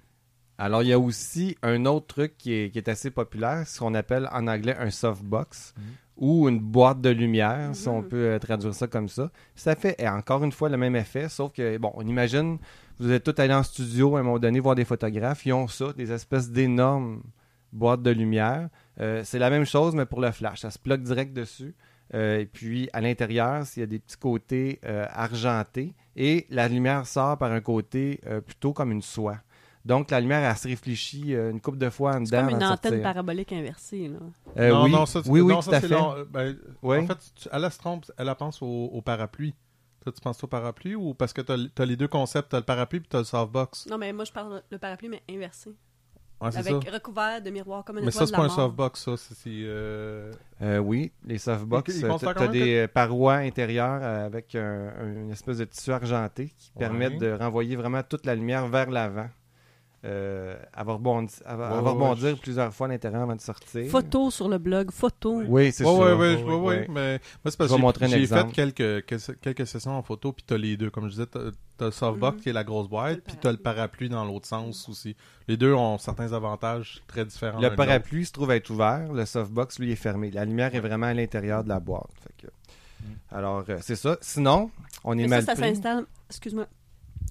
[0.58, 3.80] Alors, il y a aussi un autre truc qui est, qui est assez populaire, ce
[3.80, 5.84] qu'on appelle en anglais un softbox Mhm.
[6.18, 9.32] ou une boîte de lumière, si on peut euh, traduire ça comme ça.
[9.56, 12.58] Ça fait eh, encore une fois le même effet, sauf que, bon, on imagine,
[13.00, 15.68] vous êtes tous allés en studio à un moment donné voir des photographes, ils ont
[15.70, 17.24] ça, des espèces d'énormes
[17.72, 18.68] boîtes de lumière.
[19.00, 20.60] Euh, c'est la même chose, mais pour le flash.
[20.62, 21.74] Ça se plug direct dessus.
[22.14, 25.94] Euh, et puis, à l'intérieur, il y a des petits côtés euh, argentés.
[26.16, 29.38] Et la lumière sort par un côté euh, plutôt comme une soie.
[29.86, 32.40] Donc, la lumière, elle se réfléchit euh, une couple de fois en C'est dedans.
[32.48, 33.02] comme une antenne sortir.
[33.02, 34.08] parabolique inversée.
[34.10, 34.18] Là.
[34.58, 35.88] Euh, non, oui, non, ça, tu- oui, oui, non, ça, c'est
[36.30, 36.98] ben, Oui.
[36.98, 39.56] En fait, tu- elle se trompe, elle elle pense au, au parapluie.
[40.02, 42.60] Toi, tu penses au parapluie ou parce que tu as, les deux concepts, tu as
[42.60, 43.88] le parapluie puis tu as le softbox?
[43.88, 45.72] Non, mais moi, je parle de le parapluie, mais inversé.
[46.42, 46.92] Ouais, c'est avec ça.
[46.92, 49.18] recouvert de miroir comme une Mais ça, c'est pas un softbox, ça.
[49.18, 49.50] C'est.
[49.50, 55.32] euh, Euh, oui, les softbox, euh, t'as même des parois intérieures avec un- un- une
[55.32, 56.80] espèce de tissu argenté qui Ouais.
[56.80, 59.28] permettent de renvoyer vraiment toute la lumière vers l'avant.
[60.06, 62.90] Euh, elle va rebondir, elle va- Ouais, elle va ouais, rebondir je- plusieurs fois à
[62.92, 63.86] l'intérieur avant de sortir.
[63.92, 65.42] Photo sur le blog, photo.
[65.46, 65.98] Oui, c'est Ouais, ça.
[65.98, 66.88] ouais, ouais, ouais, ouais.
[66.90, 68.54] mais moi, c'est parce Je vais que montrer un j'ai- j'ai fait exemple.
[68.54, 69.06] quelques,
[69.42, 70.90] quelques, sessions en photo, puis t'as les deux.
[70.90, 72.42] Comme je disais, t'as le softbox Mhm.
[72.44, 75.18] qui est la grosse boîte, puis t'as le parapluie dans l'autre sens aussi.
[75.50, 77.60] Les deux ont certains avantages très différents.
[77.60, 80.32] Le parapluie se trouve être ouvert, le softbox, lui, est fermé.
[80.32, 82.08] La lumière est vraiment à l'intérieur de la boîte.
[82.24, 82.52] Fait que-
[83.32, 84.18] Alors, euh, c'est ça.
[84.22, 84.72] Sinon,
[85.04, 86.06] on est Mais mal ça, ça pris s'installe.
[86.30, 86.68] Excuse-moi.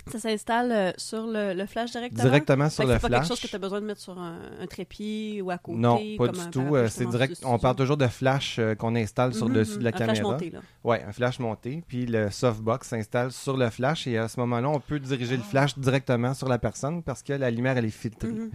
[0.07, 2.23] Ça s'installe euh, sur le, le flash directement?
[2.23, 3.21] directement sur le c'est pas flash.
[3.21, 5.79] quelque chose que tu as besoin de mettre sur un, un trépied ou à côté.
[5.79, 6.77] Non, pas comme du tout.
[6.77, 7.41] euh, C'est direct.
[7.45, 9.93] On parle toujours de flash euh, qu'on installe sur le Mhm, dessus de la un
[9.93, 10.33] flash caméra.
[10.33, 10.61] monté, là.
[10.85, 14.69] Ouais, un flash monté, puis le softbox s'installe sur le flash et à ce moment-là,
[14.71, 17.91] on peut diriger le flash directement sur la personne parce que la lumière elle est
[17.91, 18.29] filtrée.
[18.29, 18.51] Mhm.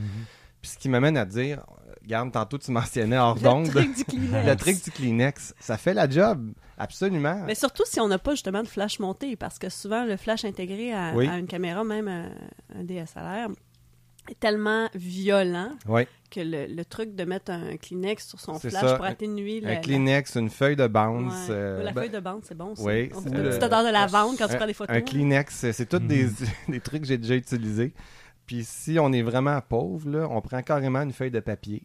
[0.62, 1.62] Puis ce qui m'amène à dire,
[2.04, 4.46] regarde, tantôt tu mentionnais hors Le d'onde, truc du Kleenex.
[4.48, 7.42] le trick du Kleenex, ça fait la job, absolument.
[7.46, 10.46] Mais surtout si on n'a pas justement de flash monté, parce que souvent le flash
[10.46, 11.28] intégré à, Oui.
[11.28, 13.50] à une caméra, même à un DSLR,
[14.32, 15.72] est tellement violent
[16.32, 19.62] que le, le truc de mettre un Kleenex sur son flash ça, pour un- atténuer
[19.66, 21.34] un la, Kleenex, une feuille de la, bounce.
[21.50, 21.56] Ouais.
[21.56, 22.74] euh, la ben, feuille de bande, c'est bon.
[22.74, 22.84] Ça.
[22.84, 24.96] oui, On le- une petite odeur de lavande quand tu un- prends des photos.
[24.96, 26.28] Un Kleenex, c'est tous des,
[26.70, 27.94] des trucs que j'ai déjà utilisés.
[28.46, 31.82] Puis si on est vraiment pauvre, là, on prend carrément une feuille de papier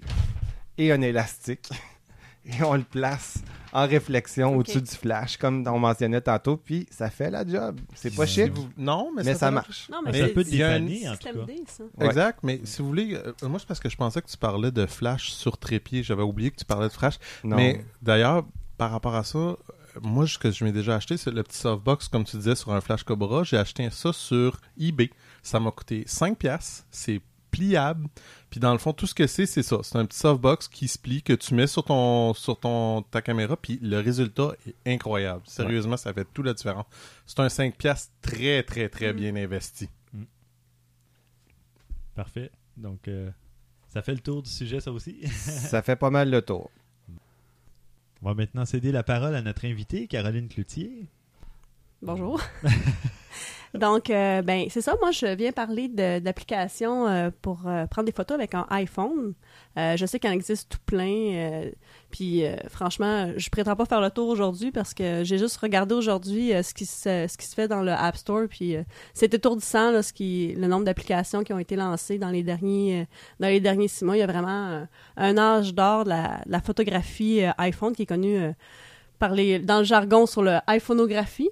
[0.76, 1.68] et un élastique
[2.44, 3.38] et on le place
[3.72, 7.78] en réflexion au-dessus du flash, comme on mentionnait tantôt, puis ça fait la job.
[7.94, 9.88] C'est pas chic, vous- Non, mais, mais ça marche.
[9.90, 10.42] Non, mais, Mais c'est un
[10.80, 11.44] dépanner, en tout système cas.
[11.46, 11.84] D, ça.
[11.98, 12.06] Ouais.
[12.06, 14.70] Exact, mais si vous voulez, euh, moi c'est parce que je pensais que tu parlais
[14.70, 16.02] de flash sur trépied.
[16.02, 17.18] J'avais oublié que tu parlais de flash.
[17.44, 17.56] Non.
[17.56, 18.46] Mais d'ailleurs,
[18.78, 19.56] par rapport à ça,
[20.02, 22.72] moi, ce que je m'ai déjà acheté, c'est le petit softbox, comme tu disais, sur
[22.72, 23.42] un Flash Cobra.
[23.42, 25.10] J'ai acheté ça sur eBay.
[25.48, 26.84] Ça m'a coûté 5 piastres.
[26.90, 28.06] C'est pliable.
[28.50, 29.78] Puis dans le fond, tout ce que c'est, c'est ça.
[29.82, 33.22] C'est un petit softbox qui se plie, que tu mets sur ton sur ton ta
[33.22, 35.42] caméra, puis le résultat est incroyable.
[35.46, 36.84] Sérieusement, ça fait tout la différence.
[37.26, 39.16] C'est un 5 piastres très, très, très Mm.
[39.16, 39.88] bien investi.
[42.14, 42.50] Parfait.
[42.76, 43.30] Donc, euh,
[43.88, 45.26] ça fait le tour du sujet, ça aussi?
[45.28, 46.70] ça fait pas mal le tour.
[48.20, 51.06] On va maintenant céder la parole à notre invitée, Caroline Cloutier.
[52.02, 52.40] Bonjour.
[53.74, 54.94] Donc, euh, ben, c'est ça.
[55.00, 59.34] Moi, je viens parler d'applications euh, pour euh, prendre des photos avec un iPhone.
[59.76, 61.70] Je sais qu'il en existe tout plein.
[62.10, 66.50] puis, franchement, je prétends pas faire le tour aujourd'hui parce que j'ai juste regardé aujourd'hui
[66.64, 68.48] ce, qui se, fait dans le App Store.
[68.50, 68.74] Puis,
[69.14, 73.06] c'est étourdissant là, ce qui, le nombre d'applications qui ont été lancées dans les derniers,
[73.38, 74.16] dans les derniers six mois.
[74.16, 74.84] Il y a vraiment
[75.16, 78.52] un âge d'or de la, photographie iPhone qui est connu
[79.20, 81.50] par les, dans le jargon sur le iPhonographie.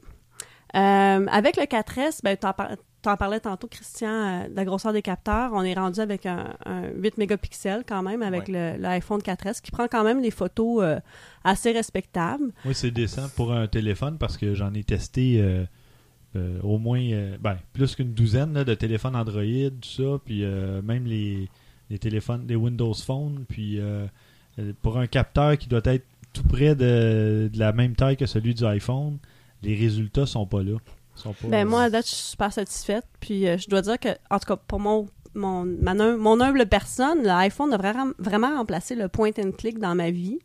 [0.77, 4.93] Euh, avec le 4S, ben, t'en par- t'en parlais tantôt, Christian, euh, de la grosseur
[4.93, 5.53] des capteurs.
[5.55, 9.87] On est rendu avec un, un 8 mégapixels quand même avec l'iPhone 4S qui prend
[9.89, 11.01] quand même des photos euh,
[11.45, 12.53] assez respectables.
[12.65, 15.43] Oui, c'est décent pour un téléphone parce que j'en ai testé
[16.63, 17.01] au moins
[17.41, 21.49] ben, plus qu'une douzaine là, de téléphones Android, tout ça, puis même les,
[21.89, 23.81] les téléphones, les Windows Phone, puis
[24.83, 28.53] pour un capteur qui doit être tout près de, de la même taille que celui
[28.53, 29.17] du iPhone,
[29.67, 30.79] les résultats sont pas là.
[31.15, 33.07] Sont pas, Ben, moi, à date, je suis super satisfaite.
[33.21, 36.67] Puis euh, je dois dire que, en tout cas, pour mon, mon, ma mon humble
[36.67, 40.39] personne, l'iPhone a vraiment, vraiment remplacé le point and click dans ma vie.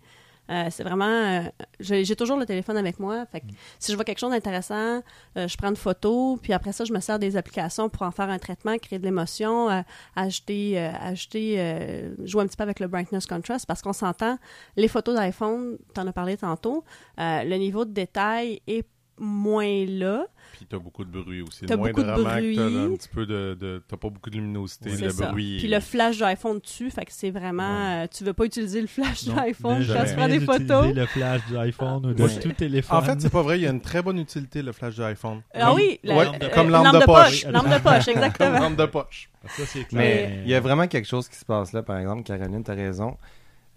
[0.50, 1.06] Euh, c'est vraiment.
[1.06, 1.44] euh,
[1.80, 3.26] j'ai toujours le téléphone avec moi.
[3.32, 3.46] Fait que
[3.80, 5.02] si je vois quelque chose d'intéressant,
[5.38, 8.12] euh, je prends une photo, puis après ça, je me sers des applications pour en
[8.12, 9.82] faire un traitement, créer de l'émotion, euh,
[10.16, 14.38] ajouter, euh, ajouter euh, jouer un petit peu avec le brightness contrast, parce qu'on s'entend,
[14.76, 16.84] les photos d'iPhone, tu en as parlé tantôt,
[17.20, 18.86] euh, le niveau de détail est
[19.22, 20.26] moins là.
[20.54, 21.66] Puis t'as beaucoup de bruit aussi.
[21.66, 22.60] T'as Moins beaucoup de que t'as bruit.
[22.60, 25.32] un petit peu de, de- t'as pas beaucoup de luminosité, le ça.
[25.32, 25.58] bruit.
[25.60, 27.64] Puis le flash de iPhone dessus, fait que c'est vraiment.
[28.04, 30.40] euh, tu veux pas utiliser le flash Non, de iPhone ne quand tu prends des
[30.40, 30.94] photos.
[30.94, 32.40] le flash du iPhone ou de Ouais.
[32.40, 32.98] tout téléphone.
[32.98, 35.04] En fait, c'est pas vrai, il y a une très bonne utilité le flash de
[35.04, 35.42] iPhone.
[35.54, 37.46] Ah Comme- oui, la- Ouais, euh, comme lampe, de, poche.
[37.46, 38.60] Lampe de poche, Comme exactement.
[38.60, 39.30] lampe de poche.
[39.48, 40.00] Ça, c'est clair.
[40.02, 42.70] Mais il y a vraiment quelque chose qui se passe là, par exemple, Caroline, tu
[42.72, 43.18] as raison.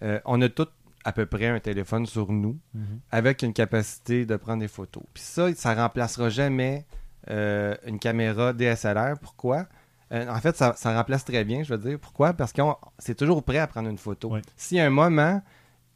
[0.03, 0.67] Euh, on a tous
[1.05, 2.99] à peu près un téléphone sur nous Mhm.
[3.11, 5.03] avec une capacité de prendre des photos.
[5.13, 6.85] Puis ça, ça remplacera jamais
[7.29, 9.17] euh, une caméra DSLR.
[9.21, 9.65] Pourquoi?
[10.11, 11.97] Euh, en fait, ça, ça remplace très bien, je veux dire.
[11.99, 12.33] Pourquoi?
[12.33, 12.61] Parce que
[12.99, 14.29] c'est toujours prêt à prendre une photo.
[14.71, 15.41] Y a un moment,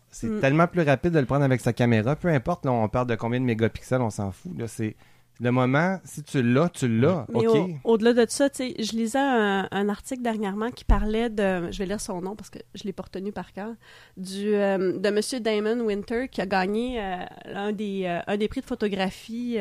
[0.10, 0.40] c'est Mm.
[0.40, 2.16] tellement plus rapide de le prendre avec sa caméra.
[2.16, 4.58] Peu importe, là, on parle de combien de mégapixels, on s'en fout.
[4.58, 4.96] Là, c'est
[5.42, 7.26] le moment, si tu l'as, tu l'as.
[7.30, 7.56] Mais OK?
[7.86, 11.86] au- au-delà de ça, je lisais un, un article dernièrement qui parlait de, je vais
[11.86, 13.72] lire son nom parce que je l'ai pas retenu par cœur,
[14.18, 17.26] du euh, de Monsieur Damon Winter qui a gagné euh,
[17.56, 19.58] un des euh, un des prix de photographie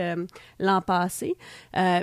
[0.58, 1.36] l'an passé.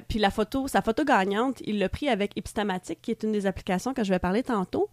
[0.07, 3.45] Puis la photo, sa photo gagnante, il l'a pris avec Epistamatic, qui est une des
[3.45, 4.89] applications que je vais parler tantôt.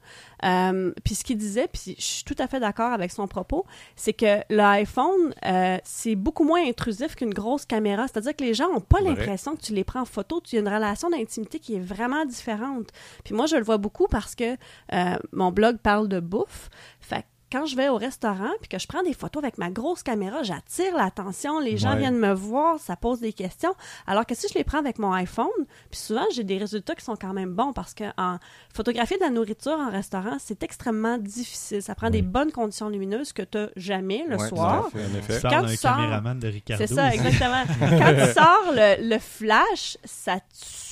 [1.05, 3.65] Puis ce qu'il disait, puis je suis tout à fait d'accord avec son propos,
[3.97, 5.35] c'est que l'iPhone,
[5.85, 8.07] c'est beaucoup moins intrusif qu'une grosse caméra.
[8.09, 10.41] C'est-à-dire que les gens n'ont pas l'impression que tu les prends en photo.
[10.41, 12.89] Tu as une relation d'intimité qui est vraiment différente.
[13.25, 14.57] Puis moi, je le vois beaucoup parce que
[14.93, 16.71] euh, mon blog parle de bouffe.
[17.01, 20.03] Fait quand je vais au restaurant puis que je prends des photos avec ma grosse
[20.03, 21.99] caméra, j'attire l'attention, les gens Ouais.
[21.99, 23.75] viennent me voir, ça pose des questions.
[24.07, 25.51] Alors que si je les prends avec mon iPhone,
[25.91, 28.39] puis souvent j'ai des résultats qui sont quand même bons parce que en
[28.75, 31.83] photographier de la nourriture en restaurant, c'est extrêmement difficile.
[31.83, 34.89] Ça prend des bonnes conditions lumineuses que tu n'as jamais le Ouais, soir.
[34.91, 35.41] fait.
[35.43, 36.85] Quand parles tu sors- caméraman de Ricardo.
[36.87, 37.17] C'est ça, aussi.
[37.17, 37.63] exactement.
[37.81, 40.39] Quand tu sors le, le flash, ça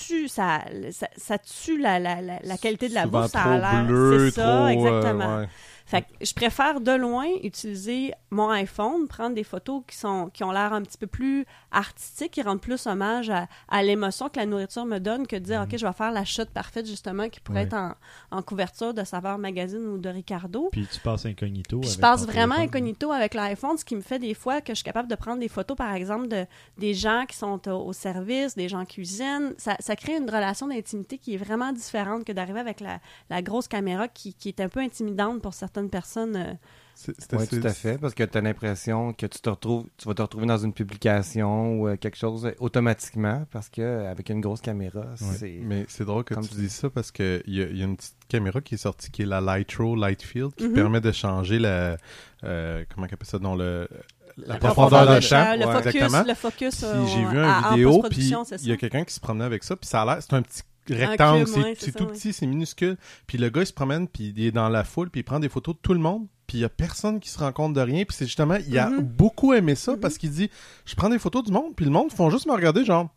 [0.06, 3.30] tue, ça, ça, ça tue la, la, la, la qualité de la bouffe.
[3.30, 3.86] Ça a l'air.
[4.18, 5.36] C'est ça, trop, euh, exactement.
[5.38, 5.48] ouais.
[5.90, 10.44] Fait que je préfère de loin utiliser mon iPhone, prendre des photos qui sont qui
[10.44, 14.38] ont l'air un petit peu plus artistiques, qui rendent plus hommage à, à l'émotion que
[14.38, 17.28] la nourriture me donne, que de dire ok je vais faire la shot parfaite justement
[17.28, 17.66] qui pourrait Ouais.
[17.66, 17.94] être en,
[18.30, 20.68] en couverture de Saveur Magazine ou de Ricardo.
[20.72, 21.80] Puis tu passes incognito.
[21.80, 22.62] Puis je avec passe vraiment téléphone.
[22.76, 25.40] incognito avec l'iPhone, ce qui me fait des fois que je suis capable de prendre
[25.40, 26.46] des photos, par exemple, de,
[26.78, 29.52] des gens qui sont au, au service, des gens qui cuisinent.
[29.58, 33.42] Ça, ça crée une relation d'intimité qui est vraiment différente que d'arriver avec la, la
[33.42, 36.36] grosse caméra qui, qui est un peu intimidante pour certaines personnes.
[36.36, 36.54] euh.
[36.94, 40.12] C'est- tout à fait, parce que tu as l'impression que tu te retrouves, tu vas
[40.12, 44.28] te retrouver dans une publication ou euh, quelque chose euh, automatiquement, parce que euh, avec
[44.28, 45.60] une grosse caméra, c'est...
[45.62, 47.86] Mais c'est drôle que Comme tu dises ça parce qu'il y, a- il y a
[47.86, 50.74] une petite caméra qui est sortie qui est la Lightro Lightfield qui Mhm.
[50.74, 51.96] permet de changer la.
[52.44, 53.88] euh, comment on appelle ça dans le.
[54.36, 55.54] La, La profondeur de champ.
[55.58, 56.24] le Ouais, focus, exactement.
[56.28, 59.12] le focus Puis euh, j'ai vu à- une vidéo, puis il y a quelqu'un qui
[59.14, 60.18] se promenait avec ça, puis ça a l'air.
[60.22, 60.62] C'est un petit.
[60.94, 61.46] Rectangle,
[61.78, 62.12] c'est tout ouais.
[62.12, 62.96] petit, c'est minuscule.
[63.26, 65.40] Puis le gars, il se promène, puis il est dans la foule, puis il prend
[65.40, 67.72] des photos de tout le monde, puis il y a personne qui se rend compte
[67.74, 68.04] de rien.
[68.04, 69.00] Puis c'est justement, il a Mhm.
[69.02, 70.00] beaucoup aimé ça Mhm.
[70.00, 70.50] parce qu'il dit,
[70.86, 73.08] je prends des photos du monde, puis le monde font juste me regarder, genre,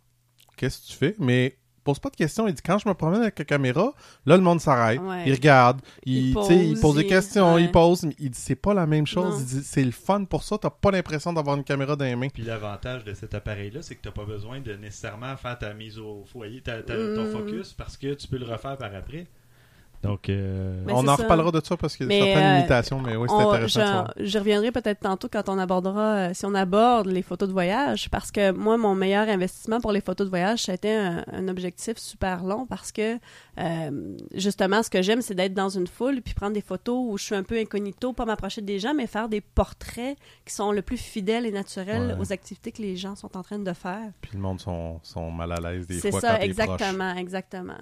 [0.58, 1.16] qu'est-ce que tu fais?
[1.20, 2.48] Mais pose pas de questions.
[2.48, 3.94] Il dit, quand je me promène avec la caméra,
[4.26, 5.00] là, le monde s'arrête.
[5.02, 5.24] Ouais.
[5.28, 7.64] Il regarde, il, Il tu sais, il pose, pose des questions, ouais.
[7.64, 8.04] il pose.
[8.04, 9.34] mais Il dit, c'est pas la même chose.
[9.36, 9.40] Non.
[9.40, 10.58] Il dit, c'est le fun pour ça.
[10.58, 12.30] T'as pas l'impression d'avoir une caméra dans les mains.
[12.30, 15.74] Puis l'avantage de cet appareil-là, c'est que tu n'as pas besoin de nécessairement faire ta
[15.74, 17.32] mise au foyer, ta- ta- ton Mm.
[17.32, 19.28] focus, parce que tu peux le refaire par après.
[20.04, 21.24] Donc, euh, on en ça.
[21.24, 24.06] reparlera de ça parce qu'il y a Mais, certaines euh, limitations, mais oui, c'est intéressant
[24.18, 28.10] je reviendrai peut-être tantôt quand on abordera, euh, si on aborde les photos de voyage,
[28.10, 31.98] parce que moi, mon meilleur investissement pour les photos de voyage, c'était un, un objectif
[31.98, 33.18] super long parce que,
[33.60, 37.18] euh, justement, ce que j'aime, c'est d'être dans une foule puis prendre des photos où
[37.18, 40.72] je suis un peu incognito, pas m'approcher des gens, mais faire des portraits qui sont
[40.74, 42.16] le plus fidèles et naturels Ouais.
[42.20, 44.12] aux activités que les gens sont en train de faire.
[44.22, 46.70] Puis le monde sont, sont mal à l'aise des C'est fois ça, quand t'es proche.
[46.82, 47.74] exactement, exactement.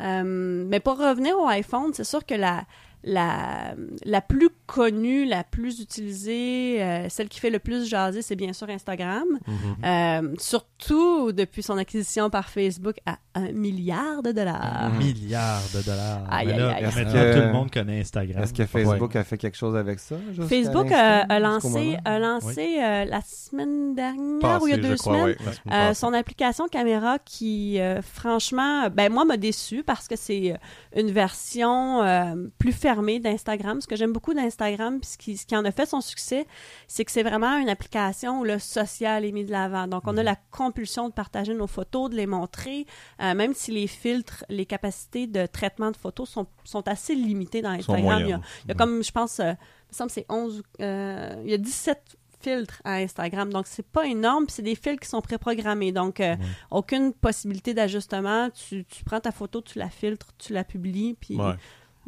[0.00, 2.64] Euh, mais pour revenir au iPhone, c'est sûr que la,
[3.06, 8.34] la, la plus connue, la plus utilisée, euh, celle qui fait le plus jaser, c'est
[8.34, 9.24] bien sûr Instagram.
[9.46, 9.84] Mhm.
[9.84, 14.90] Euh, surtout depuis son acquisition par Facebook à un milliard de dollars.
[14.92, 14.98] Mhm.
[14.98, 16.22] milliards de dollars.
[16.30, 16.84] Aïe, Mais aïe, là, aïe.
[16.84, 18.42] Est-ce maintenant, que- tout le monde connaît Instagram.
[18.42, 20.16] Est-ce que Facebook a fait quelque chose avec ça?
[20.48, 24.96] Facebook a, lancé, a lancé euh, la semaine dernière Passé, ou il y a deux
[24.96, 25.36] crois, semaines
[25.70, 30.54] Euh, son application caméra qui, euh, franchement, ben moi m'a déçu parce que c'est
[30.96, 33.80] une version euh, plus fermée d'Instagram.
[33.80, 36.46] Ce que j'aime beaucoup d'Instagram, puis ce qui, ce qui en a fait son succès,
[36.88, 39.86] c'est que c'est vraiment une application où le social est mis de l'avant.
[39.86, 42.86] Donc, on a la compulsion de partager nos photos, de les montrer,
[43.20, 47.62] euh, même si les filtres, les capacités de traitement de photos sont, sont assez limitées
[47.62, 48.04] dans Instagram.
[48.04, 48.40] Il y a, moyennes.
[48.64, 51.50] il y a comme, je pense, euh, il me semble que c'est 11, euh, il
[51.50, 53.52] y a 17 filtres à Instagram.
[53.52, 55.92] Donc, c'est pas énorme, puis c'est des filtres qui sont préprogrammés.
[55.92, 56.36] Donc, euh,
[56.70, 58.50] aucune possibilité d'ajustement.
[58.50, 61.54] Tu, tu prends ta photo, tu la filtres, tu la publies, puis Ouais.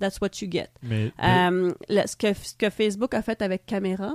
[0.00, 0.68] That's what you get.
[0.82, 4.14] Mais, Euh, le- ce, que, ce que Facebook a fait avec Caméra,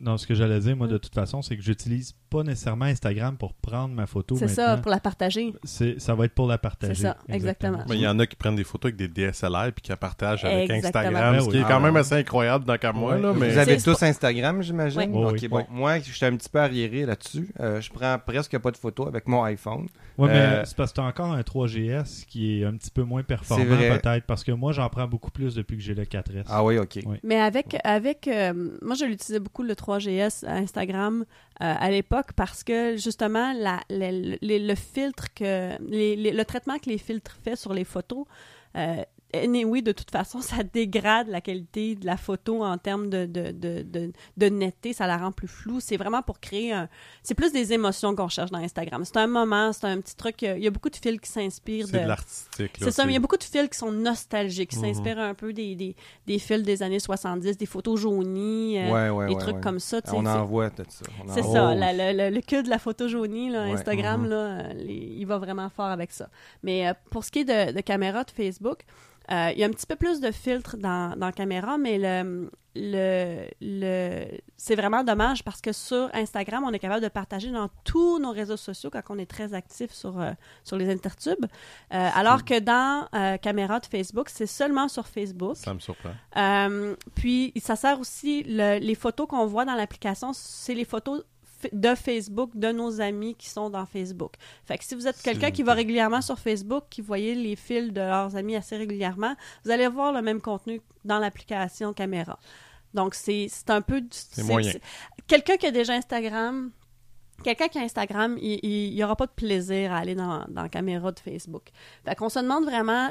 [0.00, 3.36] non, ce que j'allais dire, moi, de toute façon, c'est que j'utilise pas nécessairement Instagram
[3.36, 4.36] pour prendre ma photo.
[4.36, 5.52] c'est ça, pour la partager.
[5.64, 6.94] C'est- Ça va être pour la partager.
[6.94, 7.78] C'est ça, exactement.
[7.88, 9.96] Mais il y en a qui prennent des photos avec des DSLR puis qui la
[9.96, 11.04] partagent avec Exactement.
[11.04, 11.50] Instagram, Ben ce oui.
[11.52, 12.00] qui est Ah quand même ouais.
[12.00, 13.14] assez incroyable dans moi.
[13.14, 13.20] Ouais.
[13.20, 13.50] Là, mais...
[13.50, 15.00] Vous avez tous Instagram, j'imagine?
[15.00, 15.06] Oui.
[15.12, 15.48] Oui, Ok, oui.
[15.48, 15.66] bon.
[15.70, 17.48] Moi, je suis un petit peu arriéré là-dessus.
[17.60, 19.86] Euh, je prends presque pas de photos avec mon iPhone.
[20.16, 23.02] Ouais, mais Euh, c'est parce que t'as encore un 3GS qui est un petit peu
[23.02, 26.44] moins performant, peut-être, parce que moi, j'en prends beaucoup plus depuis que j'ai le 4S.
[26.48, 26.98] Ah oui, ok.
[27.22, 31.24] Mais avec, avec euh, moi, je l'utilisais beaucoup le 3GS à Instagram
[31.60, 33.52] euh, à l'époque parce que justement,
[33.90, 34.74] le
[36.44, 38.24] traitement que les filtres fait sur les photos,
[38.76, 39.02] euh,
[39.34, 43.50] oui, de toute façon, ça dégrade la qualité de la photo en termes de, de,
[43.52, 45.80] de, de, de netteté, ça la rend plus floue.
[45.80, 46.88] C'est vraiment pour créer un.
[47.22, 49.04] C'est plus des émotions qu'on cherche dans Instagram.
[49.04, 50.40] C'est un moment, c'est un petit truc.
[50.42, 52.02] Il y a beaucoup de fils qui s'inspirent C'est de.
[52.02, 52.72] de l'artistique.
[52.78, 54.84] C'est ça, mais il y a beaucoup de fils qui sont nostalgiques, qui Mhm.
[54.94, 55.94] s'inspirent un peu des, des,
[56.26, 59.78] des fils des années 70, des photos jaunies, euh, ouais, ouais, des ouais, trucs comme
[59.78, 60.00] ça.
[60.12, 61.04] On en voit de ça.
[61.22, 61.78] En C'est ça, Oh.
[61.78, 64.28] la- la- la- le cul de la photo jaunie, là, Instagram, mhm.
[64.30, 66.28] là, euh, les- il va vraiment fort avec ça.
[66.62, 68.78] Mais euh, pour ce qui est de, de caméra de Facebook,
[69.30, 72.50] euh, il y a un petit peu plus de filtres dans, dans caméra, mais le,
[72.74, 77.68] le, le, c'est vraiment dommage parce que sur Instagram, on est capable de partager dans
[77.84, 80.30] tous nos réseaux sociaux quand on est très actif sur, euh,
[80.64, 81.44] sur les intertubes.
[81.92, 85.56] Euh, alors que dans euh, caméra de Facebook, c'est seulement sur Facebook.
[85.56, 86.10] Ça me surprend.
[87.14, 91.22] Puis, ça sert aussi, le- les photos qu'on voit dans l'application, c'est les photos
[91.72, 94.34] de Facebook, de nos amis qui sont dans Facebook.
[94.64, 97.92] Fait que si vous êtes quelqu'un qui va régulièrement sur Facebook, qui voyez les fils
[97.92, 102.38] de leurs amis assez régulièrement, vous allez voir le même contenu dans l'application caméra.
[102.94, 104.02] Donc, c'est c'est un peu...
[104.10, 104.72] C'est moyen.
[104.72, 104.82] c'est-
[105.26, 106.70] Quelqu'un qui a déjà Instagram...
[107.44, 110.68] Quelqu'un qui a Instagram, il n'y aura pas de plaisir à aller dans, dans la
[110.68, 111.68] caméra de Facebook.
[112.04, 113.10] Fait qu'on se demande vraiment...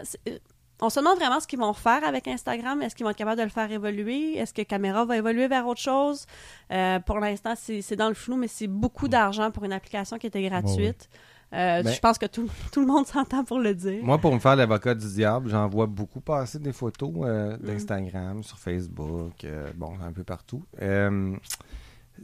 [0.82, 2.82] on se demande vraiment ce qu'ils vont faire avec Instagram.
[2.82, 4.38] Est-ce qu'ils vont être capables de le faire évoluer?
[4.38, 6.26] Est-ce que Caméra va évoluer vers autre chose?
[6.72, 10.18] Euh, pour l'instant, c'est c'est dans le flou, mais c'est beaucoup d'argent pour une application
[10.18, 11.10] qui était gratuite.
[11.54, 14.04] Euh, Ben- je pense que tout, tout le monde s'entend pour le dire.
[14.04, 17.24] Moi, pour me faire l'avocat du diable, j'en vois beaucoup passer des photos Mm.
[17.24, 20.64] euh, d'Instagram, sur Facebook, euh, bon, un peu partout.
[20.82, 21.36] Euh,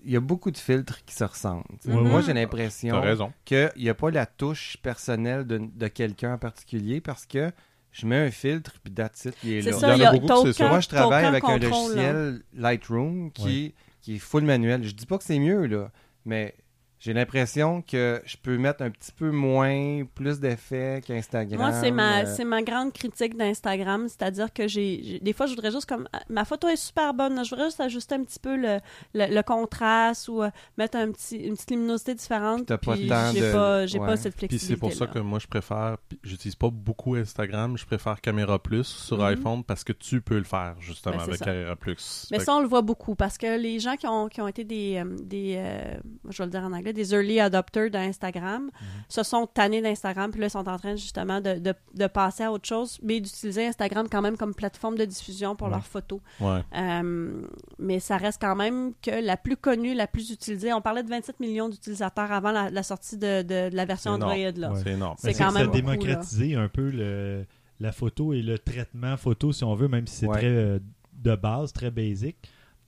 [0.03, 1.63] Il y a beaucoup de filtres qui se ressemblent.
[1.79, 1.91] sais.
[1.93, 6.37] Ouais, Moi, j'ai l'impression qu'il n'y a pas la touche personnelle de, de quelqu'un en
[6.39, 7.51] particulier parce que
[7.93, 9.71] je mets un filtre puis that's it, il est là.
[9.71, 12.41] Il y en il y a a, beaucoup que Moi, je travaille avec un logiciel
[12.53, 14.83] Lightroom qui, qui est full manuel.
[14.83, 15.91] Je dis pas que c'est mieux, là,
[16.25, 16.55] mais
[17.05, 21.59] j'ai l'impression que je peux mettre un petit peu moins, plus d'effets qu'Instagram.
[21.59, 25.53] Moi, c'est ma, euh, c'est ma grande critique d'Instagram, c'est-à-dire que j'ai, des fois, je
[25.53, 28.55] voudrais juste comme, ma photo est super bonne, je voudrais juste ajuster un petit peu
[28.55, 28.79] le,
[29.13, 32.59] le, le contraste ou euh, mettre un petit, une petite luminosité différente.
[32.59, 34.05] Puis t'as pas puis le temps j'ai de- pas, j'ai ouais.
[34.07, 34.73] pas cette Puis flexibilité.
[34.73, 38.59] c'est pour ça que moi je préfère, puis j'utilise pas beaucoup Instagram, je préfère Caméra
[38.63, 39.23] Plus sur Mhm.
[39.25, 41.45] iPhone parce que tu peux le faire justement Ben, avec ça.
[41.45, 42.27] Caméra Plus.
[42.31, 44.47] Mais Fait ça, on le voit beaucoup parce que les gens qui ont, qui ont
[44.47, 45.95] été des, euh, des euh,
[46.29, 48.71] je vais le dire en anglais, des early adopters d'Instagram Mhm.
[49.09, 52.43] se sont tannés d'Instagram puis là, ils sont en train justement de, de, de passer
[52.43, 55.73] à autre chose, mais d'utiliser Instagram quand même comme plateforme de diffusion pour Ouais.
[55.73, 56.19] leurs photos.
[56.39, 56.61] ouais.
[56.75, 57.41] Euh,
[57.79, 60.71] mais ça reste quand même que la plus connue, la plus utilisée.
[60.73, 64.11] On parlait de 27 millions d'utilisateurs avant la, la sortie de, de- de la version.
[64.11, 64.31] Android.
[64.33, 64.51] Ouais.
[64.83, 65.15] C'est énorme.
[65.17, 67.45] C'est quand même ça démocratisé un peu le,
[67.79, 70.37] la photo et le traitement photo, si on veut, même si c'est Ouais.
[70.37, 70.79] très euh,
[71.13, 72.35] de base, très basic.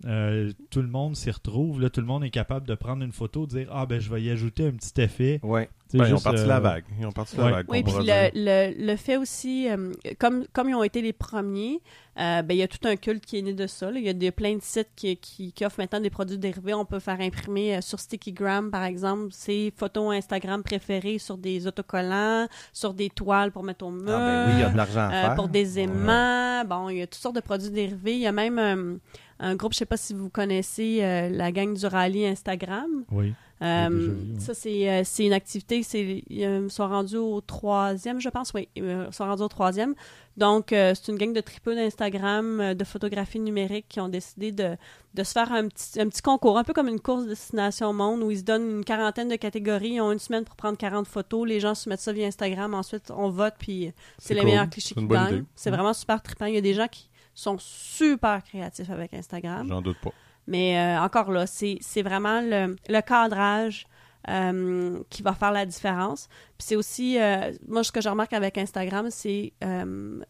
[0.06, 1.82] Euh, tout le monde s'y retrouve.
[1.82, 4.12] Là, tout le monde est capable de prendre une photo, de dire Ah, ben, je
[4.12, 5.40] vais y ajouter un petit effet.
[5.42, 5.70] Ouais.
[5.90, 6.84] Tu sais, Ben, ils ont juste, parti euh, la vague.
[7.00, 7.66] Ils ont parti la vague.
[7.70, 11.14] Oui, on puis le, le, le fait aussi, euh, comme, comme ils ont été les
[11.14, 11.80] premiers,
[12.20, 13.90] euh, ben, il y a tout un culte qui est né de ça.
[13.92, 14.00] là.
[14.00, 16.74] Il y a des, plein de sites qui, qui, qui offrent maintenant des produits dérivés.
[16.74, 21.68] On peut faire imprimer euh, sur StickyGram, par exemple, ses photos Instagram préférées sur des
[21.68, 24.10] autocollants, sur des toiles pour mettre au mur.
[24.14, 25.36] Ah ben oui, il y a de l'argent à Euh, faire.
[25.36, 26.64] pour des aimants.
[26.66, 28.14] Bon, il y a toutes sortes de produits dérivés.
[28.14, 28.96] Il y a même euh,
[29.40, 33.04] un groupe, je sais pas si vous connaissez euh, la gang du rallye Instagram.
[33.12, 33.34] Oui.
[33.62, 34.40] Euh, vu.
[34.40, 35.82] Ça, c'est euh, c'est une activité.
[35.82, 38.52] c'est- Ils sont rendus au troisième, je pense.
[38.54, 39.96] Oui, ils sont rendus au troisième.
[40.36, 44.76] Donc, euh, c'est une gang de tripeux d'Instagram, de photographie numérique qui ont décidé de,
[45.14, 48.24] de se faire un petit, un petit concours, un peu comme une course destination monde
[48.24, 49.92] où ils se donnent une quarantaine de catégories.
[49.94, 51.48] Ils ont une semaine pour prendre 40 photos.
[51.48, 52.74] Les gens soumettent ça via Instagram.
[52.74, 54.50] Ensuite, on vote, puis c'est les cool.
[54.50, 55.46] meilleurs clichés qui gagnent.
[55.56, 56.46] C'est vraiment super trippant.
[56.46, 59.68] Il y a des gens qui sont super créatifs avec Instagram.
[59.68, 60.12] J'en doute pas.
[60.48, 63.86] Mais euh, encore là, c'est vraiment le, le cadrage
[64.30, 66.28] euh, qui va faire la différence.
[66.58, 69.54] Puis c'est aussi, euh, moi, ce que je remarque avec Instagram, c'est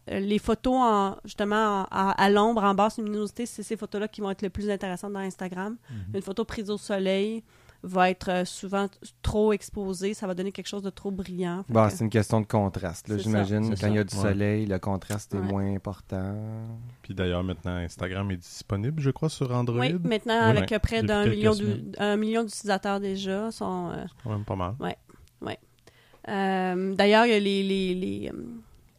[0.08, 4.20] les photos, en, justement, en- à, à l'ombre, en basse luminosité, c'est ces photos-là qui
[4.20, 5.76] vont être les plus intéressantes dans Instagram.
[6.14, 7.42] Une photo prise au soleil
[7.88, 8.88] va être euh, souvent
[9.22, 11.64] trop exposée, ça va donner quelque chose de trop brillant.
[11.68, 13.16] Bon, que- c'est une question de contraste.
[13.18, 13.88] J'imagine quand ça.
[13.88, 14.22] il y a du Ouais.
[14.22, 16.34] soleil, le contraste est moins important.
[17.02, 19.78] Puis d'ailleurs, maintenant, Instagram est disponible, je crois, sur Android?
[19.80, 20.56] oui, maintenant, Oui.
[20.56, 21.76] avec euh, près d'un million, semaines.
[21.92, 24.74] d'u- un million d'utilisateurs déjà, sont, euh, C'est quand même pas mal.
[26.28, 28.32] Euh, D'ailleurs, il y a les, les, les,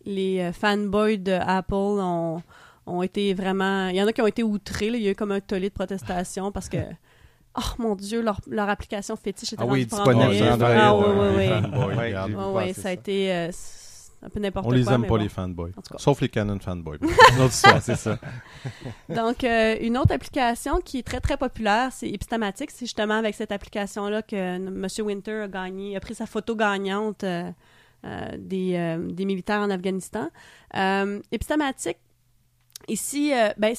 [0.05, 2.41] les, fanboys de Apple ont,
[2.85, 3.89] ont été vraiment...
[3.89, 4.89] Il y en a qui ont été outrés.
[4.89, 4.97] là.
[4.97, 6.77] Il y a eu comme un tollé de protestation parce que...
[7.57, 10.23] Oh mon Dieu, leur, leur application fétiche était Ah oui, disponible
[10.61, 12.53] Ah oui, oui, oui.
[12.53, 13.51] passer ça a été euh,
[14.23, 14.77] un peu n'importe On quoi.
[14.77, 15.15] les aime pas, bon.
[15.15, 15.71] les fanboys.
[15.77, 15.97] En tout cas.
[15.97, 16.97] Sauf les Canon fanboys.
[17.01, 17.81] Une autre histoire.
[17.81, 18.17] c'est ça.
[19.09, 22.71] Donc, euh, une autre application qui est très, très populaire, c'est Epistamatic.
[22.71, 24.87] C'est justement avec cette application-là que M.
[24.99, 27.49] Winter a gagné, a pris sa photo gagnante euh,
[28.05, 30.29] euh, des, euh, des militaires en Afghanistan.
[30.75, 31.97] Euh, Epistamatic,
[32.88, 33.73] ici, euh, ben,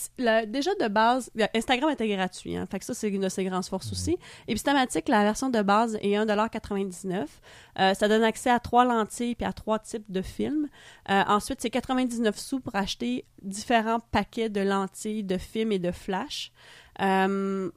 [0.47, 2.57] déjà de base, Instagram était gratuit.
[2.57, 4.19] Hein, fait que ça, c'est une de ses grandes forces aussi.
[4.47, 7.27] Epistamatic, la version de base est 1,99$.
[7.81, 10.69] Euh, ça donne accès à trois lentilles puis à trois types de films.
[11.11, 15.91] Euh, ensuite, c'est 99 sous pour acheter différents paquets de lentilles, de films et de
[15.93, 16.53] flash.
[17.01, 17.71] Euh,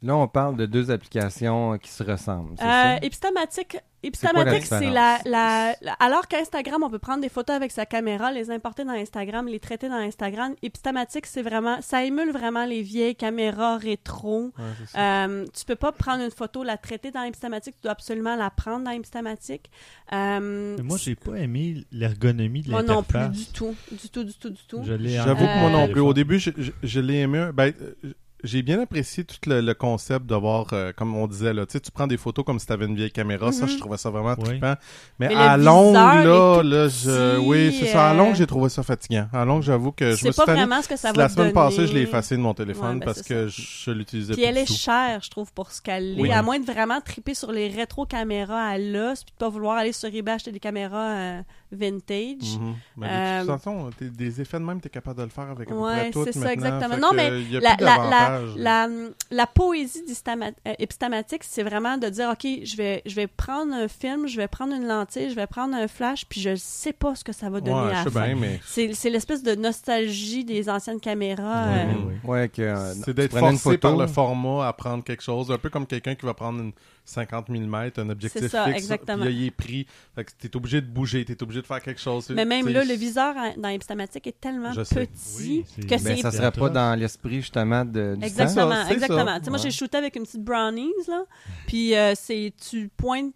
[0.00, 2.52] Là, on parle de deux applications qui se ressemblent.
[2.52, 2.96] euh, ça?
[2.98, 7.84] Epistamatic, Epistamatic, c'est la, la, la- Alors qu'Instagram, on peut prendre des photos avec sa
[7.84, 10.54] caméra, les importer dans Instagram, les traiter dans Instagram.
[10.62, 11.80] Epistamatic, c'est vraiment.
[11.82, 14.52] Ça émule vraiment les vieilles caméras rétro.
[14.56, 14.64] Ouais.
[15.00, 18.50] Euh, tu peux pas prendre une photo, la traiter dans Epistamatic, tu dois absolument la
[18.50, 19.68] prendre dans Epistamatic.
[20.12, 23.36] Euh, moi, j'ai pas aimé l'ergonomie de moi non plus, l'interface.
[23.36, 23.74] du tout.
[23.90, 24.82] Du tout, du tout, du tout.
[24.84, 26.00] J'avoue que moi non plus.
[26.00, 27.50] Au début, je, je- je l'ai aimé.
[27.52, 28.12] Ben, euh,
[28.44, 31.80] j'ai bien apprécié tout le, le concept d'avoir, euh, comme on disait, là, tu sais,
[31.80, 33.50] tu prends des photos comme si tu avais une vieille caméra.
[33.52, 33.70] Ça, Mhm.
[33.72, 34.44] je trouvais ça vraiment Oui.
[34.44, 34.74] trippant.
[35.18, 38.10] Mais, Mais à longue, là, là, je, petit, oui, c'est ça.
[38.10, 39.26] À euh, longue, j'ai trouvé ça fatigant.
[39.32, 41.52] À longue, j'avoue que je me suis pas vraiment ce que ça va La semaine
[41.52, 41.52] donner.
[41.54, 44.48] passée, je l'ai effacé de mon téléphone Ouais, ben, parce que je l'utilisais Puis plus
[44.48, 46.22] elle est chère, je trouve, pour ce qu'elle est.
[46.22, 46.30] Oui.
[46.30, 49.92] À moins de vraiment triper sur les rétro-caméras à l'os, puis de pas vouloir aller
[49.92, 51.40] sur eBay acheter des caméras euh,
[51.70, 52.58] vintage.
[52.58, 52.74] Mhm.
[52.96, 55.50] Mais de Euh, toute façon, des effets de même, tu es capable de le faire
[55.50, 56.96] avec peu Ouais, près tout c'est ça, exactement.
[56.96, 58.50] Non, mais La, la, la, d'avantages.
[58.56, 58.88] la,
[59.30, 63.88] la poésie euh, épistamatique, c'est vraiment de dire, OK, je vais, je vais prendre un
[63.88, 67.14] film, je vais prendre une lentille, je vais prendre un flash, puis je sais pas
[67.14, 68.34] ce que ça va donner Ouais, à la fin.
[68.34, 71.66] mais C'est l'espèce de nostalgie des anciennes caméras.
[71.66, 71.86] Ouais,
[72.24, 72.48] euh, ouais.
[72.48, 75.70] Que, euh, c'est d'être forcé photo, par le format à prendre quelque chose, un peu
[75.70, 76.72] comme quelqu'un qui va prendre une
[77.08, 79.24] 50 mm, un objectif C'est ça, fixe, exactement.
[79.24, 79.86] puis là, il est pris.
[80.14, 82.28] Fait que t'es obligé de bouger, t'es obligé obligé de faire quelque chose.
[82.30, 85.98] Mais même là, le viseur dans Ipstamatic est tellement Je petit Oui, c'est- que Mais
[85.98, 89.24] c'est ça serait pas dans l'esprit justement de, du Exactement, ça, exactement.
[89.26, 89.38] ça.
[89.38, 89.64] Tu sais, moi, Ouais.
[89.64, 91.24] j'ai shooté avec une petite brownies, là.
[91.66, 93.34] Puis euh, c'est, tu pointes,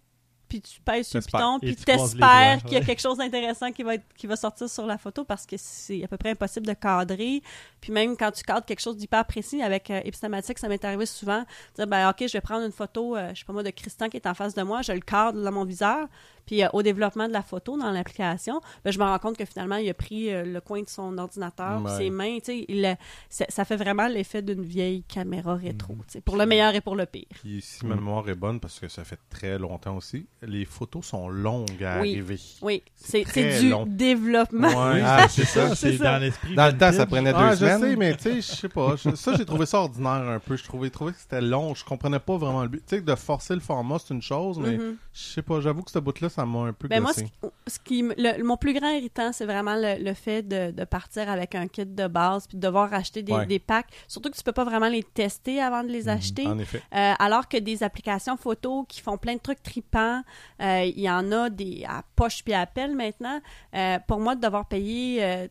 [0.53, 2.85] puis tu pèses sur le piton, puis t'espères qu'il y a ouais.
[2.85, 6.03] quelque chose d'intéressant qui va, être, qui va sortir sur la photo parce que c'est
[6.03, 7.41] à peu près impossible de cadrer.
[7.81, 11.39] Puis même quand tu cadres quelque chose d'hyper précis avec euh, ça m'est arrivé souvent.
[11.39, 11.45] de
[11.75, 14.09] Dire, ben, OK, je vais prendre une photo, euh, je sais pas moi, de Christian
[14.09, 16.07] qui est en face de moi, je le cadre dans mon viseur.
[16.45, 19.45] Puis euh, au développement de la photo dans l'application, ben, je me rends compte que
[19.45, 21.97] finalement, il a pris euh, le coin de son ordinateur, Ouais.
[21.97, 22.97] ses mains, tu sais, il a-
[23.29, 26.95] ça, fait vraiment l'effet d'une vieille caméra rétro, tu sais, pour le meilleur et pour
[26.95, 27.25] le pire.
[27.41, 31.05] Puis si ma mémoire est bonne, parce que ça fait très longtemps aussi, les photos
[31.05, 32.11] sont longues à Oui.
[32.13, 32.39] arriver.
[32.61, 33.23] Oui, C'est
[33.61, 33.85] du long.
[33.85, 34.67] développement.
[34.67, 35.01] Ouais.
[35.03, 36.55] Ah, c'est ça, c'est dans l'esprit.
[36.55, 37.79] Dans le temps, ça prenait deux Ah, je semaines.
[37.81, 38.95] sais, mais tu sais, je sais pas.
[38.95, 40.55] Je- ça, j'ai trouvé ça ordinaire un peu.
[40.55, 41.73] Je trouvais, trouvais que c'était long.
[41.75, 42.83] Je comprenais pas vraiment le but.
[42.87, 44.95] Tu sais, de forcer le format, c'est une chose, mais Mhm.
[45.13, 45.59] je sais pas.
[45.61, 47.31] J'avoue que ce bout-là, ça m'a un peu Ben moi, ce qui,
[47.67, 50.83] ce qui m- le- mon plus grand irritant, c'est vraiment le, le fait de, de
[50.83, 53.45] partir avec un kit de base puis de devoir acheter des, Ouais.
[53.45, 53.87] des packs.
[54.07, 56.45] Surtout que tu peux pas vraiment les tester avant de les acheter.
[56.47, 56.81] En effet.
[56.93, 60.21] Euh, alors que des applications photo qui font plein de trucs tripants,
[60.61, 63.39] euh, il y en a des à poche puis à appel maintenant.
[63.75, 65.47] Euh, pour moi, de devoir payer euh,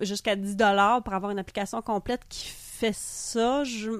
[0.00, 3.90] jusqu'à 10 dollars pour avoir une application complète qui fait ça, je,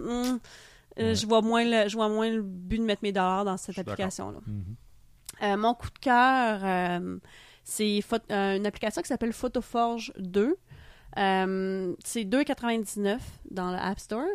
[1.00, 1.14] Ouais.
[1.14, 3.72] je vois moins le, je vois moins le but de mettre mes dollars dans cette
[3.74, 3.92] suis d'accord.
[3.92, 4.38] application-là.
[5.42, 7.18] Euh, mon coup de cœur, euh,
[7.64, 10.56] c'est euh, une application qui s'appelle Photoforge 2.
[11.16, 13.18] Euh, c'est 2,99
[13.50, 14.26] dans le App Store.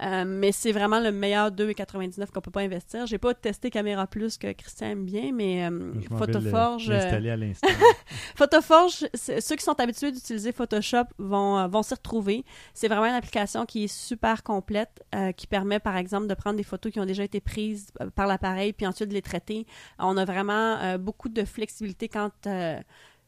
[0.00, 3.06] Euh, mais c'est vraiment le meilleur 2,99 qu'on peut pas investir.
[3.06, 5.70] J'ai pas testé Caméra Plus que Christian aime bien, mais euh,
[6.08, 7.68] vais le- Photoforge, euh, à l'instant.
[8.36, 12.44] Photoforge, ceux qui sont habitués d'utiliser Photoshop vont, euh, vont s'y retrouver.
[12.74, 16.56] C'est vraiment une application qui est super complète, euh, qui permet par exemple de prendre
[16.56, 19.66] des photos qui ont déjà été prises par l'appareil, puis ensuite de les traiter.
[19.98, 22.30] On a vraiment beaucoup de flexibilité quant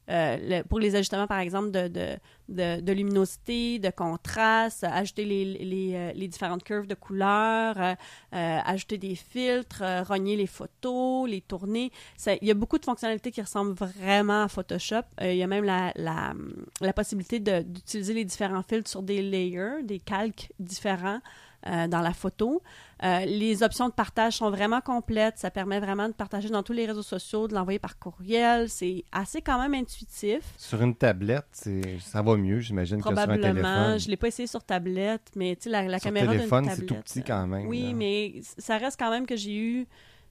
[0.09, 6.86] euh, pour les ajustements, par exemple, de, luminosité, de contraste, ajouter les, euh, différentes curves
[6.86, 7.94] de couleurs, euh,
[8.32, 11.92] ajouter des filtres, rogner les photos, les tourner.
[12.26, 15.03] Il y a beaucoup de fonctionnalités qui ressemblent vraiment à Photoshop.
[15.20, 20.51] Il y a même la, possibilité d'utiliser les différents filtres sur des layers, des calques
[20.59, 21.20] différents.
[21.66, 22.62] Euh, dans la photo.
[23.02, 25.38] Euh, les options de partage sont vraiment complètes.
[25.38, 28.68] Ça permet vraiment de partager dans tous les réseaux sociaux, de l'envoyer par courriel.
[28.68, 30.42] C'est assez quand même intuitif.
[30.58, 31.68] Sur une tablette,
[32.00, 33.48] ça va mieux, j'imagine, que sur un Probablement.
[33.54, 33.98] téléphone.
[34.00, 36.64] Je l'ai pas essayé sur tablette, mais tu sais, la, la Sur caméra d'une téléphone,
[36.66, 36.80] tablette.
[36.80, 37.92] c'est tout petit quand même, Oui, là.
[37.94, 39.86] mais ça reste quand même que j'ai eu.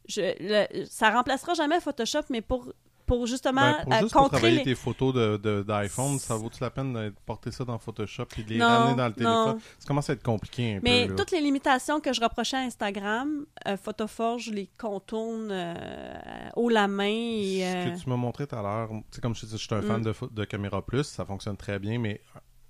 [0.07, 2.73] Je, le- ça remplacera jamais Photoshop, mais pour,
[3.09, 4.63] pour justement Ben, pour euh, pour travailler les...
[4.63, 8.43] tes photos de- de- d'iPhone, ça vaut-tu la peine de porter ça dans Photoshop et
[8.43, 9.53] de les Non, ramener dans le téléphone?
[9.55, 9.59] non.
[9.79, 11.11] Ça commence à être compliqué un Mais peu.
[11.13, 11.17] là.
[11.17, 15.73] toutes les limitations que je reprochais à Instagram, euh, Photoforge les contourne euh,
[16.55, 17.05] haut la main.
[17.07, 18.89] Et, Ce que tu m'as montré tout à l'heure,
[19.21, 20.03] comme je te dis, je suis un fan Mm.
[20.03, 22.21] de, de Caméra Plus, ça fonctionne très bien, mais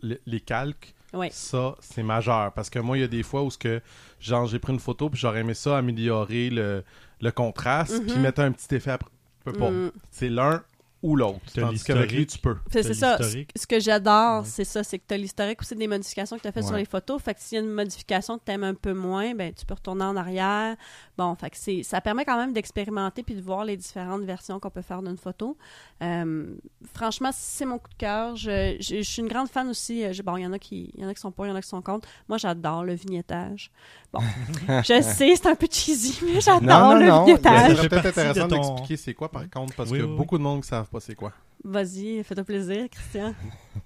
[0.01, 1.29] le- les calques, ouais.
[1.31, 2.53] ça, c'est majeur.
[2.53, 3.81] Parce que moi, il y a des fois où ce que,
[4.21, 6.83] genre, j'ai pris une photo, puis j'aurais aimé ça améliorer le,
[7.19, 8.05] le contraste, Mhm.
[8.05, 9.09] puis mettre un petit effet après.
[9.49, 9.71] Je peux pas.
[9.71, 9.91] Mm.
[10.11, 10.63] C'est l'un
[11.01, 11.39] ou l'autre.
[11.55, 12.29] Tandis qu'avec lui, l'historique.
[12.29, 12.81] tu peux.
[12.83, 13.17] C'est ça.
[13.21, 14.45] Ce, que j'adore, Ouais.
[14.45, 16.75] c'est ça, c'est que tu as l'historique aussi des modifications que tu as faites sur
[16.75, 17.21] les photos.
[17.21, 19.65] Fait que s'il y a une modification que tu aimes un peu moins, ben tu
[19.65, 20.75] peux retourner en arrière.
[21.19, 24.57] Bon, fait que c'est ça permet quand même d'expérimenter puis de voir les différentes versions
[24.57, 25.57] qu'on peut faire d'une photo.
[26.01, 26.55] Euh,
[26.93, 28.37] franchement, c'est mon coup de cœur.
[28.37, 30.05] Je, je- je suis une grande fan aussi.
[30.05, 31.45] euh, je- Bon, il y en a qui il y en a qui sont pour,
[31.45, 32.07] il y en a qui sont contre.
[32.29, 33.69] Moi, j'adore le vignettage.
[34.13, 34.19] Bon,
[34.85, 37.75] je sais, c'est un peu cheesy, mais j'adore le non, vignettage.
[37.81, 40.37] Fait peut-être intéressant de ton- d'expliquer c'est quoi, par contre, parce Oui, que oui, beaucoup
[40.37, 41.33] de monde ne savent pas c'est quoi.
[41.65, 43.33] Vas-y, fais-toi plaisir, Christian.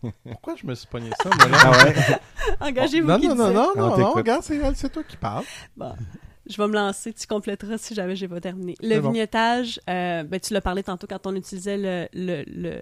[0.31, 1.57] Pourquoi je me suis pogné ça, moi, là?
[1.63, 1.95] Ah ouais?
[2.69, 3.51] Engagez-vous non, non, non, ça.
[3.53, 5.43] non, On non, non, regarde, c'est c'est toi qui parles.
[5.75, 5.93] Bon,
[6.49, 8.75] je vais me lancer, tu compléteras si jamais j'ai pas terminé.
[8.81, 9.11] Le bon.
[9.11, 12.81] vignettage, euh, ben, tu l'as parlé tantôt quand on utilisait le, le, le-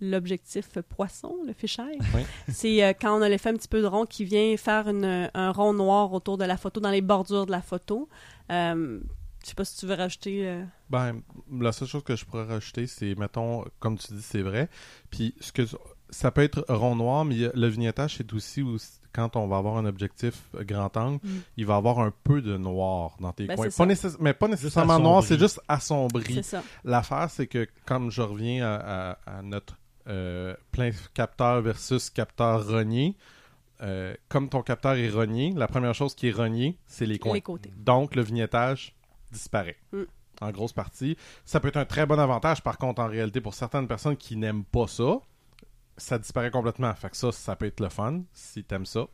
[0.00, 1.98] l'objectif poisson, le fisheye.
[2.14, 2.22] Oui.
[2.48, 5.30] C'est euh, quand on a l'effet un petit peu de rond qui vient faire une-
[5.34, 8.08] un rond noir autour de la photo, dans les bordures de la photo.
[8.52, 9.00] Euh,
[9.42, 10.46] je sais pas si tu veux rajouter...
[10.48, 11.20] euh, Ben,
[11.60, 14.68] la seule chose que je pourrais rajouter, c'est, mettons, comme tu dis, c'est vrai.
[15.10, 15.62] Puis, ce que
[16.10, 19.76] ça peut être rond noir, mais le vignettage, c'est aussi, aussi quand on va avoir
[19.76, 21.28] un objectif euh, grand angle, Mm.
[21.56, 23.68] il va avoir un peu de noir dans tes Ben, coins.
[23.68, 23.86] Pas
[24.20, 26.34] mais pas nécessairement noir, c'est juste assombri.
[26.34, 26.62] c'est ça.
[26.84, 29.76] L'affaire, c'est que, comme je reviens à, à- à notre
[30.08, 33.16] euh, plein capteur versus capteur rogné,
[33.82, 37.34] euh, comme ton capteur est rogné, la première chose qui est rognée, c'est les coins.
[37.34, 37.72] Les côtés.
[37.76, 38.94] Donc, le vignettage
[39.30, 39.76] disparaît.
[39.92, 40.02] Mm.
[40.40, 41.16] En grosse partie.
[41.44, 44.36] Ça peut être un très bon avantage, par contre, en réalité, pour certaines personnes qui
[44.36, 45.18] n'aiment pas ça,
[45.98, 46.94] ça disparaît complètement.
[46.94, 49.06] Fait que ça, ça peut être le fun, si t'aimes ça.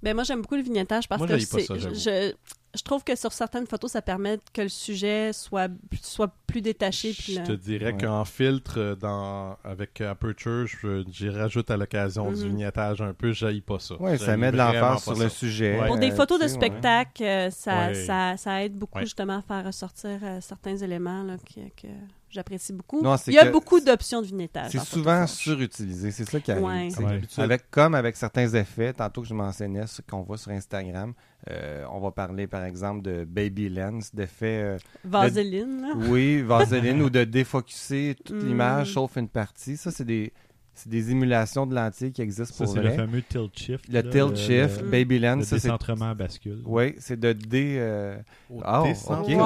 [0.00, 2.32] Ben moi j'aime beaucoup le vignettage parce Moi, que pas ça, je
[2.76, 5.68] je trouve que sur certaines photos, ça permet que le sujet soit,
[6.02, 7.12] soit plus détaché.
[7.12, 7.98] puis Je te dirais Ouais.
[7.98, 12.48] qu'en filtre, dans, avec Aperture, je- j'y rajoute à l'occasion du Mhm.
[12.50, 13.96] vignettage un peu, j'aille pas ça.
[13.98, 15.80] Oui, ça met de l'emphase sur le sujet.
[15.80, 15.86] Ouais.
[15.88, 16.48] Pour des euh, photos de ouais.
[16.50, 17.94] spectacle, euh, ça, Ouais.
[17.94, 19.04] ça, ça aide beaucoup Ouais.
[19.04, 21.88] justement à faire ressortir euh, certains éléments là, que, que
[22.30, 23.02] j'apprécie beaucoup.
[23.02, 24.70] Non, Il y a beaucoup d'options de vignettage.
[24.72, 26.64] C'est en souvent surutilisé, c'est ça qui arrive.
[26.64, 26.88] Ouais.
[26.98, 27.20] Ouais.
[27.38, 31.12] Avec, comme avec certains effets, tantôt que je mentionnais, ce qu'on voit sur Instagram,
[31.50, 35.82] euh, on va parler par exemple de baby lens, d'effets, euh, Vaseline.
[35.82, 35.88] là.
[36.08, 38.46] oui, vaseline ou de défocuser toute Mm.
[38.46, 39.76] l'image sauf une partie.
[39.76, 40.32] Ça, c'est des,
[40.78, 42.96] c'est des émulations de lentilles qui existent Ça, pour c'est le vrai.
[42.96, 43.86] fameux tilt shift.
[43.88, 45.68] Le là, tilt shift, le- baby Le lens, ça c'est...
[45.68, 46.62] décentrement à bascule.
[46.64, 47.76] Oui, c'est de dé...
[47.78, 48.16] euh,
[48.50, 49.28] Oh, ok.
[49.28, 49.36] Wow.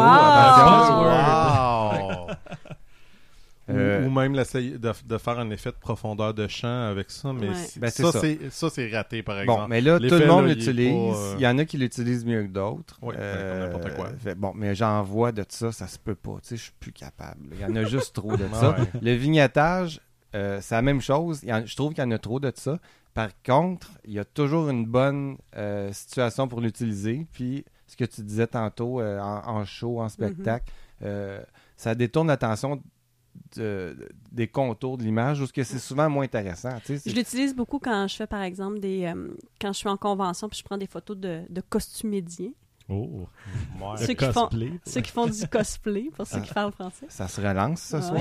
[1.98, 2.26] Oh,
[3.70, 7.32] Euh, ou, même l'essayer de, de faire un effet de profondeur de champ avec ça,
[7.32, 7.54] mais Ouais.
[7.54, 8.20] c'est- Ben, c'est ça, ça.
[8.20, 9.66] c'est ça c'est raté par Bon, exemple.
[9.70, 10.92] mais là, tout le monde l'utilise.
[11.16, 12.98] euh, Il y en a qui l'utilisent mieux que d'autres.
[13.00, 14.08] Oui, comme n'importe quoi.
[14.18, 16.38] fait- bon, mais j'en vois de ça, ça se peut pas.
[16.42, 17.40] Tu sais, je suis plus capable.
[17.52, 18.70] Il y en a juste trop de ça.
[18.72, 18.76] ouais.
[19.00, 20.00] Le vignettage,
[20.34, 21.40] euh, c'est la même chose.
[21.42, 22.78] Il y en- je trouve qu'il y en a trop de ça.
[23.14, 27.26] Par contre, il y a toujours une bonne euh, situation pour l'utiliser.
[27.32, 30.72] Puis, ce que tu disais tantôt euh, en, en show, en spectacle,
[31.02, 31.42] euh,
[31.76, 32.82] ça détourne l'attention
[33.56, 36.78] de- des contours de l'image, ou ce que c'est souvent moins intéressant.
[36.84, 39.28] tu sais, Je l'utilise beaucoup quand je fais, par exemple, des euh,
[39.60, 42.52] quand je suis en convention puis je prends des photos de, de costumédiens.
[42.92, 43.28] Oh,
[43.80, 43.96] Ouais.
[44.06, 44.72] Ceux qui font- cosplay.
[44.86, 46.40] Ceux qui font du cosplay, pour ceux Ah.
[46.40, 47.06] qui parlent français.
[47.08, 48.02] Ça se relance ce Ouais.
[48.02, 48.20] soir.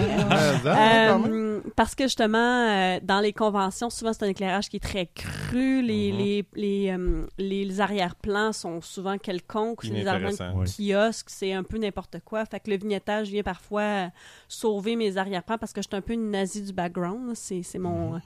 [0.65, 1.15] Ah.
[1.17, 5.07] Euh, parce que justement, euh, dans les conventions, souvent c'est un éclairage qui est très
[5.07, 5.81] cru.
[5.81, 6.17] Les, Mhm.
[6.17, 9.83] les, les, euh, les arrière-plans sont souvent quelconques.
[9.83, 12.45] C'est des arrière-plans kiosques, c'est un peu n'importe quoi.
[12.45, 14.09] Fait que le vignettage vient parfois
[14.47, 17.31] sauver mes arrière-plans parce que je suis un peu une nazie du background.
[17.35, 18.13] C'est c'est mon.
[18.13, 18.21] Mhm.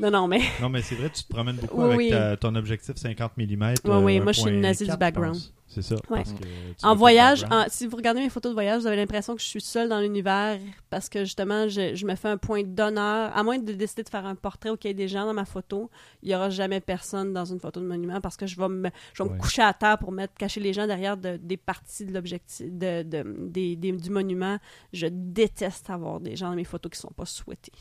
[0.00, 0.40] Non, non, mais.
[0.60, 2.10] Non, mais c'est vrai, tu te promènes beaucoup Oui, avec oui.
[2.10, 3.74] ta- ton objectif 50 mm.
[3.84, 5.36] Oui, oui, moi, je suis une nazie du background.
[5.74, 5.94] C'est ça.
[5.94, 6.18] Ouais.
[6.18, 8.96] parce que tu En voyage, en- si vous regardez mes photos de voyage, vous avez
[8.96, 10.58] l'impression que je suis seule dans l'univers
[10.90, 13.34] parce que justement, je, je me fais un point d'honneur.
[13.36, 15.90] À moins de décider de faire un portrait y a des gens dans ma photo,
[16.22, 18.90] il n'y aura jamais personne dans une photo de monument parce que je vais me,
[19.14, 19.34] je vais Ouais.
[19.36, 22.66] me coucher à terre pour mettre cacher les gens derrière de- des parties de l'objectif
[22.70, 24.58] de, de- des- des- du monument.
[24.92, 27.72] Je déteste avoir des gens dans mes photos qui sont pas souhaités.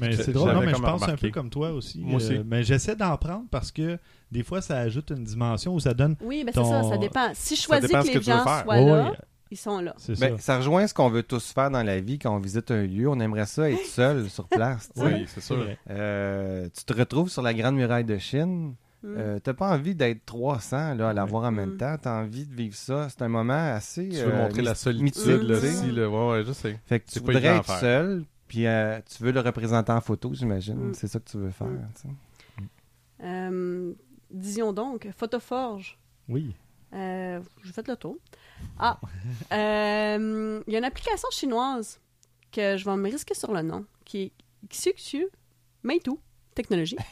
[0.00, 2.00] Mais J'avais c'est drôle, non, mais je pense un peu comme toi aussi.
[2.00, 2.36] Moi aussi.
[2.36, 3.98] euh, mais j'essaie d'en prendre parce que
[4.30, 6.16] des fois, ça ajoute une dimension où ça donne.
[6.22, 7.30] Oui, mais Ton- c'est ça, ça dépend.
[7.34, 9.12] Si je choisis dépend que les gens soient là,
[9.50, 9.94] ils sont là.
[9.98, 10.42] c'est Ben, ça.
[10.42, 13.08] ça rejoint ce qu'on veut tous faire dans la vie quand on visite un lieu.
[13.08, 14.90] On aimerait ça être seul sur place.
[14.96, 15.66] Oui, c'est sûr.
[15.90, 18.74] Euh, tu te retrouves sur la Grande Muraille de Chine.
[19.02, 19.14] Mm.
[19.16, 21.30] Euh, t'as pas envie d'être 300 là, à la Ouais.
[21.30, 21.76] voir en même Mm.
[21.78, 21.96] temps.
[22.00, 23.08] T'as envie de vivre ça.
[23.08, 24.08] C'est un moment assez.
[24.10, 25.72] Tu veux euh, montrer la solitude, là, tu sais.
[25.72, 26.08] si, là.
[26.08, 26.78] Ouais, ouais, je sais.
[26.86, 27.80] Fait que tu voudrais être faire.
[27.80, 30.88] seul, puis euh, tu veux le représenter en photo, j'imagine.
[30.88, 30.94] Mm.
[30.94, 31.68] C'est ça que tu veux faire.
[31.68, 31.88] Mm.
[31.94, 32.08] tu sais.
[33.22, 33.92] Euh,
[34.28, 35.96] disions donc, Photoforge.
[36.28, 36.56] Oui.
[36.92, 38.18] Euh, J'ai fait le tour.
[38.76, 38.98] Ah,
[39.52, 42.00] euh, il y a une application chinoise
[42.50, 44.32] que je vais me risquer sur le nom, qui est
[44.68, 45.28] Xiuxiu
[45.84, 46.10] Meitu
[46.56, 46.96] Technologie.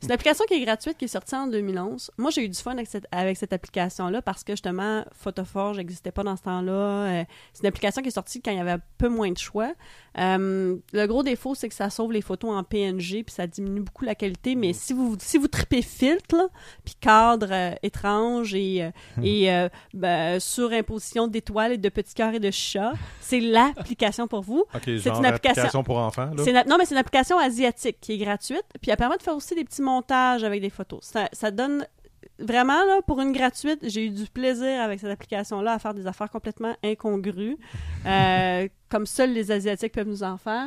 [0.00, 2.10] C'est une application qui est gratuite, qui est sortie en 2011.
[2.18, 6.10] Moi, j'ai eu du fun avec cette, avec cette application-là parce que justement, Photoforge n'existait
[6.10, 7.24] pas dans ce temps-là.
[7.52, 9.72] C'est une application qui est sortie quand il y avait un peu moins de choix.
[10.18, 13.80] Euh, le gros défaut, c'est que ça sauve les photos en PNG puis ça diminue
[13.80, 14.54] beaucoup la qualité.
[14.54, 16.50] Mais si vous si vous tripez filtre,
[16.84, 18.90] puis cadre euh, étrange et, euh,
[19.22, 24.40] et euh, ben, surimposition d'étoiles et de petits cœurs et de chats, c'est l'application pour
[24.42, 24.64] vous.
[25.02, 26.64] C'est une application- pour enfants, là?
[26.66, 29.54] Non, mais c'est une application asiatique qui est gratuite, puis elle permet de faire aussi
[29.54, 31.00] des petits montages avec des photos.
[31.02, 31.86] Ça, ça donne
[32.38, 36.06] vraiment là pour une gratuite, j'ai eu du plaisir avec cette application-là à faire des
[36.06, 37.56] affaires complètement incongrues,
[38.06, 40.66] euh, comme seuls les asiatiques peuvent nous en faire.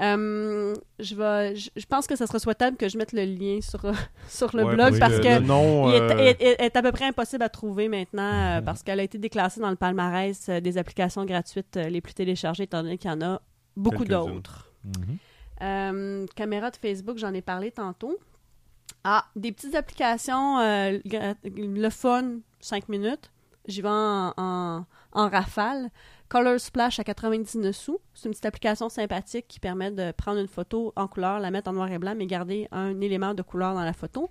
[0.00, 3.60] Euh, je vais, je, je pense que ça serait souhaitable que je mette le lien
[3.60, 3.80] sur
[4.28, 6.76] sur le Ouais, blog parce le- que le nom, il est, euh, est- est- est
[6.76, 8.64] à peu près impossible à trouver maintenant Mhm.
[8.64, 12.82] parce qu'elle a été déclassée dans le palmarès des applications gratuites les plus téléchargées, étant
[12.82, 13.40] donné qu'il y en a
[13.76, 14.72] beaucoup d'autres.
[14.84, 15.16] Mhm.
[15.62, 18.16] Euh, caméra de Facebook, j'en ai parlé tantôt.
[19.04, 20.98] Ah, des petites applications, euh,
[21.44, 23.30] le fun, 5 minutes.
[23.66, 25.90] J'y vais en, en- en rafale.
[26.28, 27.98] Color Splash à 99 sous.
[28.14, 31.70] C'est une petite application sympathique qui permet de prendre une photo en couleur, la mettre
[31.70, 34.30] en noir et blanc, mais garder un élément de couleur dans la photo.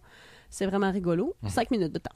[0.49, 1.36] C'est vraiment rigolo.
[1.47, 2.15] 5 minutes de temps.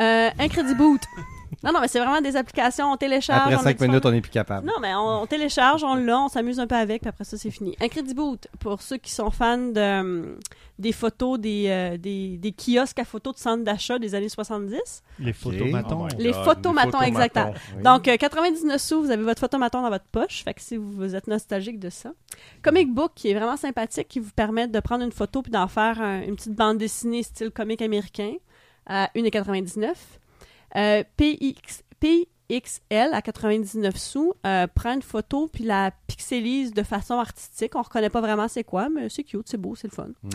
[0.00, 1.00] Euh, Incrediboot.
[1.62, 2.90] non, non, mais c'est vraiment des applications.
[2.90, 3.40] On télécharge.
[3.42, 3.86] Après on a 5 du fun.
[3.88, 4.66] minutes, on n'est plus capable.
[4.66, 7.36] Non, mais on, on télécharge, on l'a, on s'amuse un peu avec, puis après ça,
[7.36, 7.76] c'est fini.
[7.80, 10.34] Incrediboot, pour ceux qui sont fans de, euh,
[10.78, 15.02] des photos, des, euh, des, des kiosques à photos de centres d'achat des années 70.
[15.18, 16.02] Les photomatons.
[16.02, 17.52] Oh my Les photomatons, exactement.
[17.76, 17.82] Oui.
[17.82, 20.44] Donc, euh, 99 sous, vous avez votre photomaton dans votre poche.
[20.44, 22.12] Fait que si vous êtes nostalgique de ça.
[22.62, 25.66] Comic Book, qui est vraiment sympathique, qui vous permet de prendre une photo puis d'en
[25.68, 28.34] faire un- une petite bande dessinée style comique américain
[28.86, 29.96] à 1,99.
[30.76, 31.82] Euh, PX,
[32.48, 37.74] PXL à 99 sous euh, prend une photo puis la pixelise de façon artistique.
[37.74, 40.08] On reconnaît pas vraiment c'est quoi, mais c'est cute, c'est beau, c'est le fun.
[40.22, 40.30] Mhm.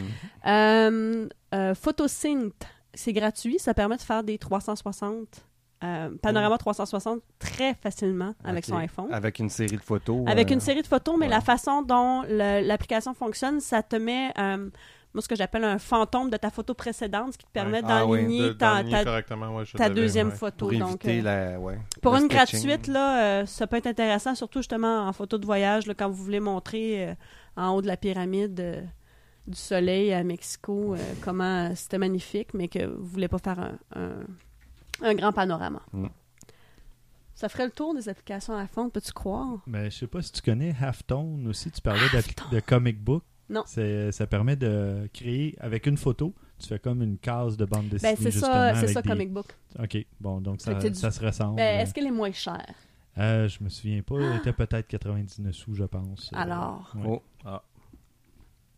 [0.46, 2.54] Euh, euh, Photosynth,
[2.94, 3.58] c'est gratuit.
[3.60, 5.46] Ça permet de faire des 360,
[5.84, 9.12] euh, panorama 360 très facilement avec son iPhone.
[9.12, 10.24] Avec une série de photos.
[10.28, 11.32] Avec euh, une série de photos, mais ouais.
[11.32, 14.70] la façon dont l'application fonctionne, ça te met, euh,
[15.14, 18.06] moi, ce que j'appelle un fantôme de ta photo précédente, ce qui te permet Ah
[18.06, 20.36] oui, d'enligner De- ta, ta- ouais, deuxième ouais.
[20.36, 20.68] photo.
[20.70, 21.60] Pour donc, euh, la.
[21.60, 22.60] Ouais, pour une sketching.
[22.68, 26.10] gratuite, là, euh, ça peut être intéressant, surtout justement en photo de voyage, là, quand
[26.10, 27.14] vous voulez montrer euh,
[27.56, 28.82] en haut de la pyramide euh,
[29.46, 33.78] du soleil à Mexico euh, comment c'était magnifique, mais que vous voulez pas faire un,
[33.96, 34.26] un-
[35.02, 35.82] un grand panorama.
[35.92, 36.08] Mm.
[37.36, 39.58] Ça ferait le tour des applications iPhone, peux-tu croire?
[39.68, 42.08] Mais je sais pas si tu connais Halftone aussi, tu parlais
[42.52, 43.24] de comic book.
[43.50, 43.64] Non.
[43.66, 48.14] Ça permet de créer avec une photo, tu fais comme une case de bande dessinée.
[48.16, 49.48] Ben, c'est ça, c'est avec ça, des- Comic Book.
[49.80, 51.56] Ok, bon, donc ça, du- ça se ressemble.
[51.58, 52.66] Ben, est-ce qu'elle est moins chère?
[53.18, 56.32] Euh, je me souviens pas, elle était peut-être 99 sous, je pense.
[56.34, 56.92] Euh, Alors?
[56.96, 57.22] ouais.
[57.46, 57.58] Oh,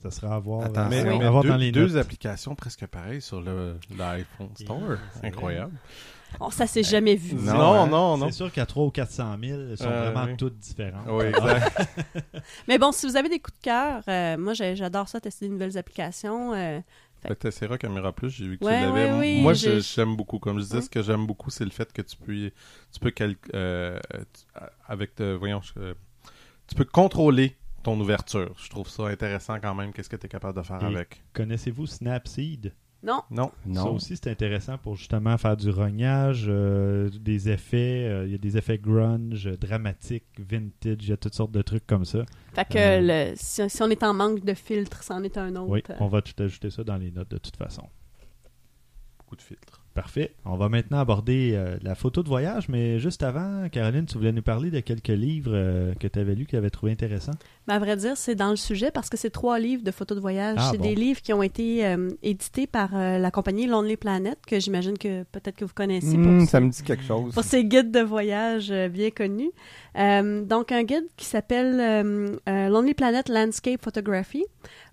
[0.01, 1.17] Ça sera à voir, Attends, Mais, Oui.
[1.17, 1.95] mais deux, dans les deux notes.
[1.95, 4.79] applications presque pareilles sur le l'iPhone Store.
[4.81, 5.73] Yeah, c'est Incroyable.
[6.39, 7.35] Oh, ça s'est jamais vu.
[7.35, 7.87] Non, Non, hein.
[7.87, 8.25] non, non.
[8.27, 10.37] C'est sûr qu'à 300 ou 400 000, elles sont Euh, vraiment oui.
[10.37, 11.05] toutes différentes.
[11.09, 11.87] Oui, exact.
[12.67, 15.53] Mais bon, si vous avez des coups de cœur, euh, moi j'adore ça, tester de
[15.53, 16.53] nouvelles applications.
[16.53, 16.79] euh,
[17.39, 19.11] Tessera Camera Plus, j'ai vu que Ouais, tu l'avais.
[19.13, 20.37] ouais, oui, Moi, j'aime beaucoup.
[20.37, 20.81] Comme je disais, Ouais.
[20.81, 22.51] ce que j'aime beaucoup, c'est le fait que tu peux,
[22.91, 25.93] tu peux cal- euh, tu- avec, voyons, je- euh,
[26.67, 28.53] tu peux contrôler ton ouverture.
[28.57, 29.91] Je trouve ça intéressant quand même.
[29.91, 32.73] Qu'est-ce que tu es capable de faire Et- avec Connaissez-vous Snapseed?
[33.05, 33.51] Non, Non.
[33.73, 33.93] Ça non.
[33.95, 38.07] aussi, c'est intéressant pour justement faire du rognage, euh, des effets.
[38.09, 41.61] euh, Il y a des effets grunge, dramatiques, vintage, il y a toutes sortes de
[41.61, 42.25] trucs comme ça.
[42.53, 43.29] fait que Euh.
[43.31, 45.69] le- si, si on est en manque de filtre, c'en est un autre.
[45.71, 45.93] Oui, euh.
[45.99, 47.83] on va tout ajouter ça dans les notes de toute façon.
[49.19, 49.81] Beaucoup de filtres.
[49.93, 50.35] Parfait.
[50.43, 54.33] On va maintenant aborder euh, la photo de voyage, mais juste avant, Caroline, tu voulais
[54.33, 57.31] nous parler de quelques livres euh, que tu avais lus que tu avais trouvé intéressants.
[57.67, 60.15] Mais à vrai dire, c'est dans le sujet parce que c'est trois livres de photos
[60.15, 60.57] de voyage.
[60.59, 60.83] Ah, c'est bon?
[60.83, 64.97] des livres qui ont été euh, édités par euh, la compagnie Lonely Planet, que j'imagine
[64.97, 67.33] que peut-être que vous connaissez pour, Hmm, ça me dit quelque chose.
[67.33, 69.51] pour ses guides de voyage euh, bien connus.
[69.97, 74.43] Euh, donc, un guide qui s'appelle euh, euh, Lonely Planet Landscape Photography,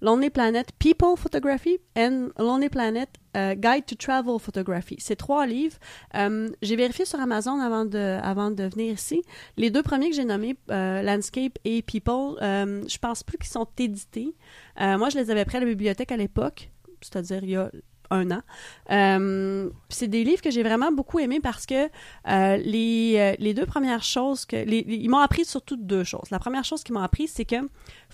[0.01, 4.97] Lonely Planet People Photography and Lonely Planet Guide to Travel Photography.
[4.99, 5.77] C'est trois livres.
[6.15, 9.23] Euh, j'ai vérifié sur Amazon avant de, avant de venir ici.
[9.57, 13.51] Les deux premiers que j'ai nommés, euh, Landscape et People, euh, je pense plus qu'ils
[13.51, 14.35] sont édités.
[14.81, 17.71] Euh, moi, je les avais pris à la bibliothèque à l'époque, c'est-à-dire il y a
[18.11, 18.43] un an.
[18.91, 21.89] Euh, c'est des livres que j'ai vraiment beaucoup aimés parce que
[22.29, 26.31] euh, les, euh, les deux premières choses que les- ils m'ont appris surtout deux choses.
[26.31, 27.57] La première chose qu'ils m'ont appris, c'est que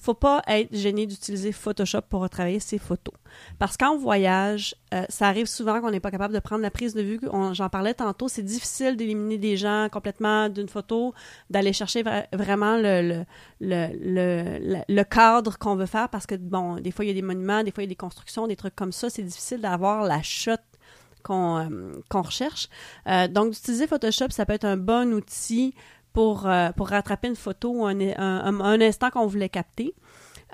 [0.01, 3.14] faut pas être gêné d'utiliser Photoshop pour retravailler ses photos.
[3.59, 6.94] Parce qu'en voyage, euh, ça arrive souvent qu'on n'est pas capable de prendre la prise
[6.94, 7.20] de vue.
[7.53, 11.14] J'en parlais tantôt, c'est difficile d'éliminer des gens complètement d'une photo,
[11.51, 13.24] d'aller chercher vra- vraiment le,
[15.05, 17.70] cadre qu'on veut faire parce que, bon, des fois, il y a des monuments, des
[17.70, 19.11] fois, il y a des constructions, des trucs comme ça.
[19.11, 20.53] C'est difficile d'avoir la shot
[21.22, 22.68] qu'on euh, recherche.
[23.07, 25.74] Euh, donc, d'utiliser Photoshop, ça peut être un bon outil
[26.18, 27.86] pour, euh, pour rattraper une photo
[28.18, 29.94] un- un instant qu'on voulait capter.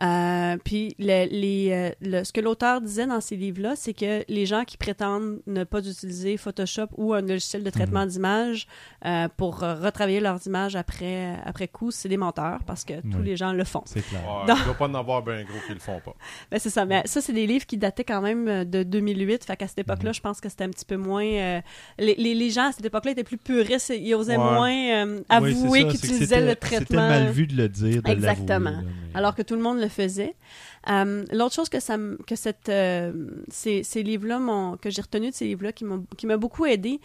[0.02, 4.24] Euh, puis le, les, euh, le- ce que l'auteur disait dans ces livres-là, c'est que
[4.28, 8.66] les gens qui prétendent ne pas utiliser Photoshop ou un logiciel de traitement d'image
[9.06, 13.22] euh, pour euh, retravailler leurs images après, après coup, c'est des menteurs parce que tous
[13.22, 13.82] les gens le font.
[13.86, 14.20] C'est clair.
[14.48, 16.14] Il doit pas en avoir bien gros qui le font pas.
[16.50, 16.84] Ben, c'est ça.
[16.84, 19.44] Mais ça, c'est des livres qui dataient quand même de 2008.
[19.44, 21.24] Fait qu'à cette époque-là, je pense que c'était un petit peu moins.
[21.24, 21.60] euh,
[21.98, 23.90] les, les, les gens à cette époque-là étaient plus puristes.
[23.90, 24.42] et Ils osaient Ouais.
[24.54, 24.72] moins
[25.06, 26.80] euh, Oui, avouer qu'ils utilisaient le traitement.
[26.80, 28.70] C'était mal vu de le dire, de Exactement.
[28.70, 30.34] l'avouer, là, mais- alors que tout le monde le faisait.
[30.90, 33.12] Euh, L'autre chose que ça que cette euh,
[33.48, 36.66] ces, ces livres-là m'ont que j'ai retenu de ces livres-là qui m'ont qui m'a beaucoup
[36.66, 37.00] aidé,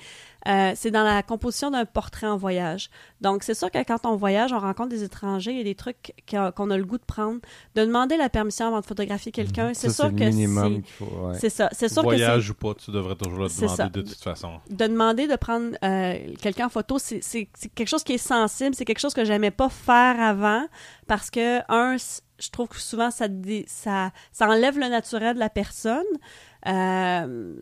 [0.47, 2.89] euh, c'est dans la composition d'un portrait en voyage.
[3.21, 5.75] Donc c'est sûr que quand on voyage, on rencontre des étrangers, il y a des
[5.75, 7.39] trucs qu'on a le goût de prendre,
[7.75, 9.73] de demander la permission avant de photographier quelqu'un.
[9.73, 11.37] C'est sûr que c'est ouais.
[11.39, 11.69] c'est ça.
[11.71, 13.89] C'est sûr que c'est Voyage ou pas, tu devrais toujours le C'est demander ça.
[13.89, 14.51] de toute façon.
[14.69, 18.17] de demander de prendre euh, quelqu'un en photo, c'est c'est- c'est quelque chose qui est
[18.17, 20.65] sensible, c'est quelque chose que j'aimais pas faire avant
[21.07, 21.95] parce que, un,
[22.39, 26.03] je trouve que souvent ça, dé- ça, ça enlève le naturel de la personne.
[26.67, 27.55] euh,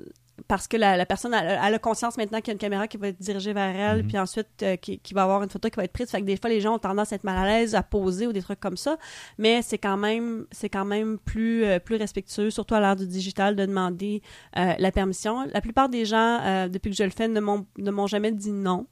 [0.48, 2.88] parce que la, la personne elle, elle a conscience maintenant qu'il y a une caméra
[2.88, 4.08] qui va être dirigée vers elle, Mhm.
[4.08, 6.12] puis ensuite euh, qui, qui va avoir une photo qui va être prise.
[6.12, 8.28] Fait que des fois les gens ont tendance à être mal à l'aise, à poser
[8.28, 8.98] ou des trucs comme ça.
[9.40, 13.08] Mais c'est quand même c'est quand même plus euh, plus respectueux, surtout à l'ère du
[13.08, 14.22] digital, de demander
[14.58, 15.44] euh, la permission.
[15.52, 18.52] La plupart des gens, depuis que je le fais, ne m'ont ne m'ont jamais dit
[18.52, 18.86] non.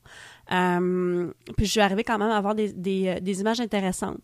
[0.50, 4.18] Puis je suis arrivée quand même à avoir des, des, des images intéressantes.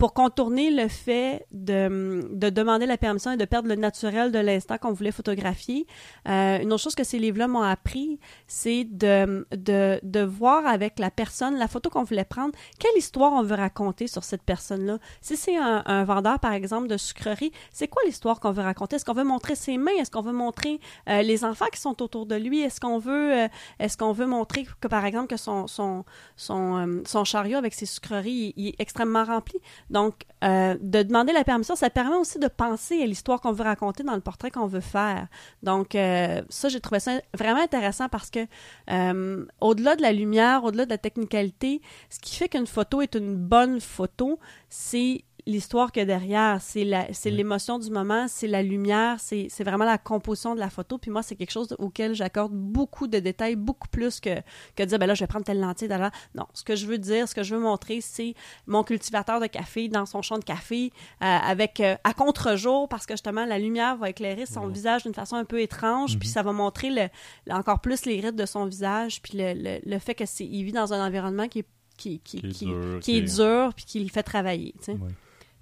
[0.00, 4.38] Pour contourner le fait de, de demander la permission et de perdre le naturel de
[4.38, 5.86] l'instant qu'on voulait photographier,
[6.26, 10.98] euh, une autre chose que ces livres-là m'ont appris, c'est de, de, de voir avec
[10.98, 14.98] la personne, la photo qu'on voulait prendre, quelle histoire on veut raconter sur cette personne-là.
[15.20, 18.96] Si c'est un, vendeur, par exemple, de sucrerie, c'est quoi l'histoire qu'on veut raconter?
[18.96, 19.92] Est-ce qu'on veut montrer ses mains?
[19.98, 20.80] Est-ce qu'on veut montrer
[21.10, 22.62] euh, les enfants qui sont autour de lui?
[22.62, 23.48] Est-ce qu'on veut, euh,
[23.78, 28.80] est-ce veut montrer que, par exemple, que son, son, son, chariot avec ses sucreries est
[28.80, 29.58] extrêmement rempli?
[29.90, 33.64] Donc, euh, de demander la permission, ça permet aussi de penser à l'histoire qu'on veut
[33.64, 35.26] raconter dans le portrait qu'on veut faire.
[35.64, 38.46] Donc, euh, ça, j'ai trouvé ça vraiment intéressant parce que,
[38.90, 43.16] euh, au-delà de la lumière, au-delà de la technicalité, ce qui fait qu'une photo est
[43.16, 44.38] une bonne photo,
[44.68, 47.36] c'est l'histoire qu'il y a derrière, c'est la, c'est Oui.
[47.36, 50.98] l'émotion du moment, c'est la lumière, c'est, c'est vraiment la composition de la photo.
[50.98, 54.30] Puis moi, c'est quelque chose auquel j'accorde beaucoup de détails, beaucoup plus que,
[54.76, 56.10] que dire, ben là, je vais prendre telle lentille, là.
[56.34, 58.34] Non, ce que je veux dire, ce que je veux montrer, c'est
[58.66, 60.92] mon cultivateur de café dans son champ de café,
[61.22, 65.14] euh, avec euh, à contre-jour, parce que justement, la lumière va éclairer son visage d'une
[65.14, 66.32] façon un peu étrange, puis Mhm.
[66.34, 69.98] ça va montrer le, encore plus les rides de son visage, puis le, le, le
[69.98, 72.64] fait que c'est, il vit dans un environnement qui est qui, qui, Qui est qui-
[72.64, 74.72] dur, qui est qui est- dur, puis qui le fait travailler.
[74.78, 74.92] tu sais.
[74.92, 75.10] Ouais.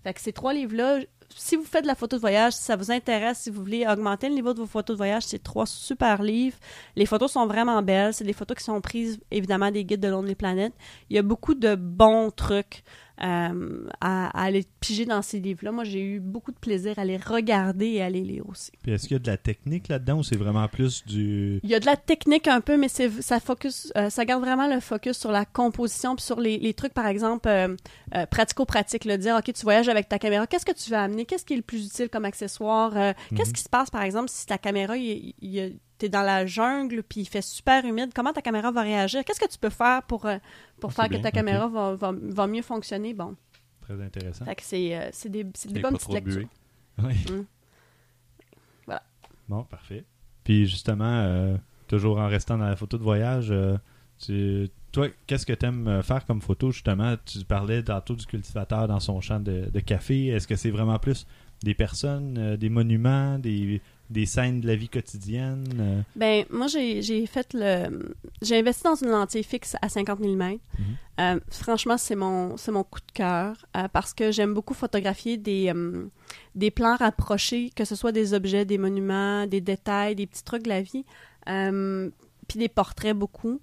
[0.03, 1.01] Fait que ces trois livres-là,
[1.35, 3.87] si vous faites de la photo de voyage, si ça vous intéresse, si vous voulez
[3.87, 6.57] augmenter le niveau de vos photos de voyage, c'est trois super livres.
[6.97, 8.15] Les photos sont vraiment belles.
[8.15, 10.73] C'est des photos qui sont prises, évidemment, des guides de Lonely Planet.
[11.11, 12.83] Il y a beaucoup de bons trucs
[13.23, 15.73] euh, à, à aller piger dans ces livres-là.
[15.73, 18.71] Moi, j'ai eu beaucoup de plaisir à les regarder et à les lire aussi.
[18.83, 21.61] Puis est-ce qu'il y a de la technique là-dedans ou c'est vraiment plus du.
[21.63, 24.43] Il y a de la technique un peu, mais c'est ça focus, euh, ça garde
[24.43, 27.75] vraiment le focus sur la composition puis sur les, les trucs, par exemple, euh,
[28.15, 29.05] euh, pratico-pratiques.
[29.05, 31.25] Le dire, OK, tu voyages avec ta caméra, qu'est-ce que tu vas amener?
[31.25, 32.93] Qu'est-ce qui est le plus utile comme accessoire?
[33.35, 33.53] Qu'est-ce Mhm.
[33.55, 37.21] qui se passe, par exemple, si ta caméra, il, il- t'es dans la jungle puis
[37.23, 38.11] il fait super humide?
[38.15, 39.25] Comment ta caméra va réagir?
[39.25, 40.39] Qu'est-ce que tu peux faire pour, euh,
[40.81, 43.15] pour Ah, faire que ta caméra va, va, va mieux fonctionner?
[43.15, 43.37] Bon,
[43.83, 44.45] Très intéressant.
[44.45, 46.49] fait que c'est euh, c'est des, c'est des bonnes petites lectures.
[47.03, 47.15] Oui.
[47.31, 47.45] Mm.
[48.87, 49.03] Voilà.
[49.49, 50.05] Bon, parfait.
[50.45, 53.77] Puis justement, euh, toujours en restant dans la photo de voyage, euh,
[54.19, 57.17] tu- toi, qu'est-ce que tu aimes faire comme photo justement?
[57.25, 60.29] Tu parlais tantôt du cultivateur dans son champ de, de café.
[60.29, 61.27] Est-ce que c'est vraiment plus
[61.63, 66.03] des personnes, euh, des monuments, des, des scènes de la vie quotidienne euh?
[66.17, 68.15] Ben, moi, j'ai j'ai fait le.
[68.43, 70.27] J'ai investi dans une lentille fixe à 50 mm.
[70.27, 70.59] Mhm.
[71.21, 75.37] Euh, franchement, c'est mon, c'est mon coup de cœur euh, parce que j'aime beaucoup photographier
[75.37, 75.73] des,
[76.55, 80.63] des plans rapprochés, que ce soit des objets, des monuments, des détails, des petits trucs
[80.63, 81.05] de la vie,
[81.45, 83.61] puis des portraits beaucoup.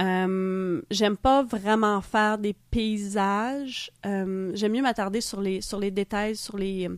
[0.00, 3.90] Euh, j'aime pas vraiment faire des paysages.
[4.04, 6.88] Euh, j'aime mieux m'attarder sur les, sur les détails, sur les,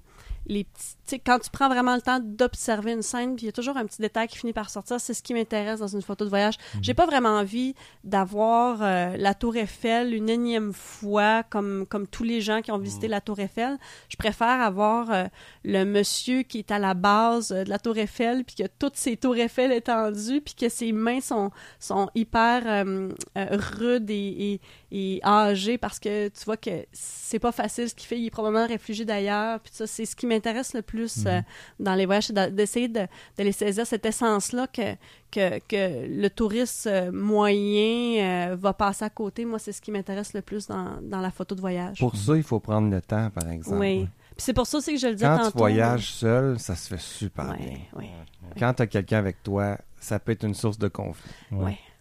[0.47, 1.21] les petits.
[1.25, 3.87] Quand tu prends vraiment le temps d'observer une scène, puis il y a toujours un
[3.87, 6.57] petit détail qui finit par sortir, c'est ce qui m'intéresse dans une photo de voyage.
[6.83, 12.25] J'ai pas vraiment envie d'avoir euh, la Tour Eiffel une énième fois, comme, comme tous
[12.25, 13.79] les gens qui ont visité la Tour Eiffel.
[14.09, 15.25] Je préfère avoir euh,
[15.65, 18.97] le monsieur qui est à la base euh, de la Tour Eiffel, puis que toutes
[18.97, 24.61] ces Tours Eiffel étendues, puis que ses mains sont, sont hyper euh, euh, rudes et,
[24.91, 28.19] et, et âgées, parce que tu vois que c'est pas facile ce qu'il fait.
[28.19, 30.36] Il est probablement réfugié d'ailleurs, puis ça, c'est ce qui m'intéresse
[30.75, 31.27] le plus Mhm.
[31.27, 31.41] euh,
[31.81, 33.01] dans les voyages, c'est d'essayer de,
[33.39, 34.95] de les saisir cette essence-là que,
[35.31, 39.45] que, que le touriste euh, moyen euh, va passer à côté.
[39.45, 41.99] Moi, c'est ce qui m'intéresse le plus dans, dans la photo de voyage.
[41.99, 43.79] Pour ça, il faut prendre le temps, par exemple.
[43.79, 44.09] oui.
[44.37, 45.51] Puis c'est pour ça aussi que je le disais Quand tantôt.
[45.53, 47.79] tu voyages seul, ça se fait super Ouais, bien.
[47.95, 48.11] ouais,
[48.59, 51.31] Quand tu as quelqu'un avec toi, ça peut être une source de conflit.
[51.51, 51.57] Je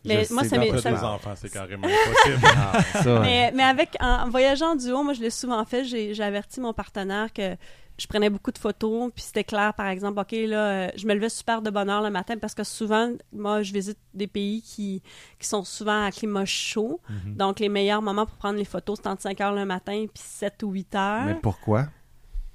[0.09, 2.45] Mais moi, ça m'est- pas ça- T'as ça- des enfants, c'est carrément impossible.
[2.57, 5.85] Ah, ça, Mais, mais avec en, en voyageant en duo, moi je l'ai souvent fait.
[5.85, 7.55] J'ai j'ai averti mon partenaire que
[7.97, 11.13] je prenais beaucoup de photos, puis c'était clair, par exemple, ok là, euh, je me
[11.13, 14.61] levais super de bonne heure le matin parce que souvent, moi, je visite des pays
[14.61, 15.01] qui,
[15.39, 16.99] qui sont souvent à climat chaud.
[17.09, 17.35] Mhm.
[17.35, 20.23] Donc les meilleurs moments pour prendre les photos, c'est entre 5 heures le matin puis
[20.23, 21.25] 7 ou 8 heures.
[21.25, 21.87] Mais pourquoi?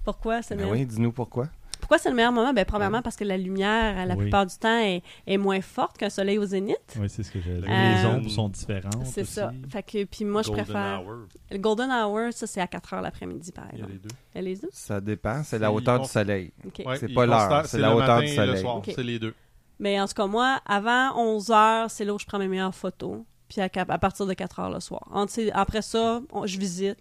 [0.04, 1.48] Pourquoi c'est Ben oui, dis-nous pourquoi.
[1.90, 2.52] Pourquoi c'est le meilleur moment?
[2.52, 4.20] Ben premièrement parce que la lumière, la Oui.
[4.26, 6.76] plupart du temps, est, est moins forte qu'un soleil au zénith.
[7.00, 7.66] Oui, c'est ce que j'ai dit.
[7.68, 9.04] Euh, Les ombres sont différentes.
[9.06, 9.50] C'est ça.
[9.68, 12.94] Fait que puis moi je Golden préfère Hour, le golden hour, ça c'est à 4
[12.94, 13.92] heures l'après-midi par il y a exemple.
[13.92, 14.08] les deux.
[14.32, 14.68] Il y a les deux?
[14.70, 16.52] Ça dépend, c'est la hauteur du soleil.
[16.86, 18.64] Ouais, C'est pas l'heure, c'est la hauteur matin du soleil.
[18.94, 19.34] C'est les deux.
[19.80, 22.72] Mais en tout cas, moi, avant 11 heures, c'est là où je prends mes meilleures
[22.74, 23.18] photos.
[23.48, 25.08] Puis à, à partir de 4 heures le soir.
[25.10, 26.98] Entre après ça, on- je visite.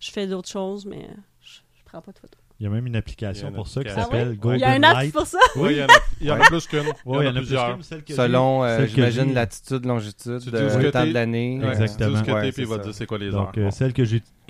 [0.00, 1.08] Je fais d'autres choses, mais
[1.40, 2.40] je, je prends pas de photos.
[2.60, 4.64] Il y a même une application une pour ça qui s'appelle Ah Golden Il y
[4.64, 5.12] a un app Light.
[5.12, 5.38] pour ça?
[5.54, 5.74] Oui,
[6.20, 6.80] il y en a, plus qu'une.
[7.06, 7.74] Il y en a, plusieurs.
[7.74, 10.90] qu'une, celle que Selon, euh, j'imagine, latitude, longitude, Tu dis où euh, ce que le
[10.90, 11.60] temps de l'année.
[11.62, 12.08] Exactement.
[12.08, 13.52] Tu dis ce que Ouais, t'es, puis il va dire c'est quoi les Donc, heures.
[13.58, 13.70] euh, Bon.
[13.70, 14.02] celle que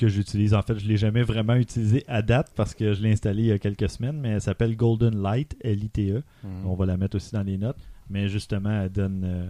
[0.08, 3.42] j'utilise, en fait, je l'ai jamais vraiment utilisée à date parce que je l'ai installée
[3.42, 6.22] il y a quelques semaines, mais elle s'appelle Golden Light, L-I-T-E.
[6.44, 6.50] Mhm.
[6.66, 7.76] On va la mettre aussi dans les notes.
[8.08, 9.46] Mais justement, elle donne euh,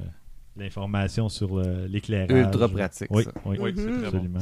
[0.56, 2.30] l'information sur euh, l'éclairage.
[2.36, 3.30] Ultra pratique, Oui, ça.
[3.44, 3.59] oui,
[4.04, 4.40] absolument.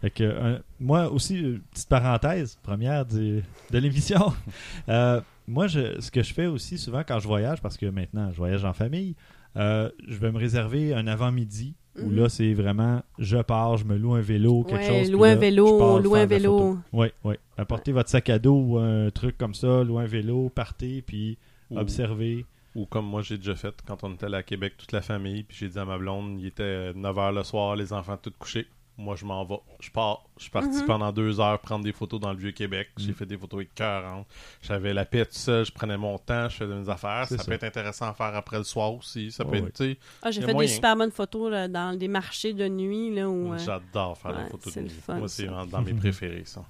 [0.00, 4.32] Fait que, euh, moi aussi, euh, petite parenthèse, première du- de l'émission.
[4.88, 8.30] Euh, moi, je, ce que je fais aussi souvent quand je voyage, parce que maintenant
[8.32, 9.14] je voyage en famille,
[9.56, 12.16] euh, je vais me réserver un avant-midi où Mhm.
[12.16, 15.10] là, c'est vraiment je pars, je me loue un vélo, quelque Ouais, chose.
[15.10, 15.66] louer un vélo,
[16.02, 16.78] faire un vélo.
[16.92, 17.34] Oui, oui.
[17.58, 21.36] Apportez votre sac à dos ou un truc comme ça, louer un vélo, partez, puis
[21.70, 22.46] Ou, observez.
[22.76, 25.42] ou comme moi j'ai déjà fait quand on était allé à Québec, toute la famille,
[25.42, 28.66] puis j'ai dit à ma blonde, il était 9h le soir, les enfants tous couchés.
[28.98, 29.58] Moi, je m'en vais.
[29.80, 30.24] Je pars.
[30.36, 30.84] Je suis parti Mhm.
[30.86, 32.88] pendant deux heures prendre des photos dans le vieux Québec.
[32.98, 33.14] J'ai Mhm.
[33.14, 34.26] fait des photos écœurantes.
[34.60, 35.64] J'avais la paix tout seul.
[35.64, 36.50] Je prenais mon temps.
[36.50, 37.26] Je faisais mes affaires.
[37.26, 37.44] Ça, ça.
[37.44, 39.30] peut être intéressant à faire après le soir aussi.
[39.32, 39.70] Ça Oh, peut être, oui.
[39.74, 40.68] tu sais, Ah, j'ai fait moyen.
[40.68, 43.14] des super bonnes photos là, dans des marchés de nuit.
[43.14, 44.94] Là, où, euh, J'adore faire ouais, des photos de le nuit.
[44.94, 46.62] fun, Moi, c'est dans dans mes préférés, ça.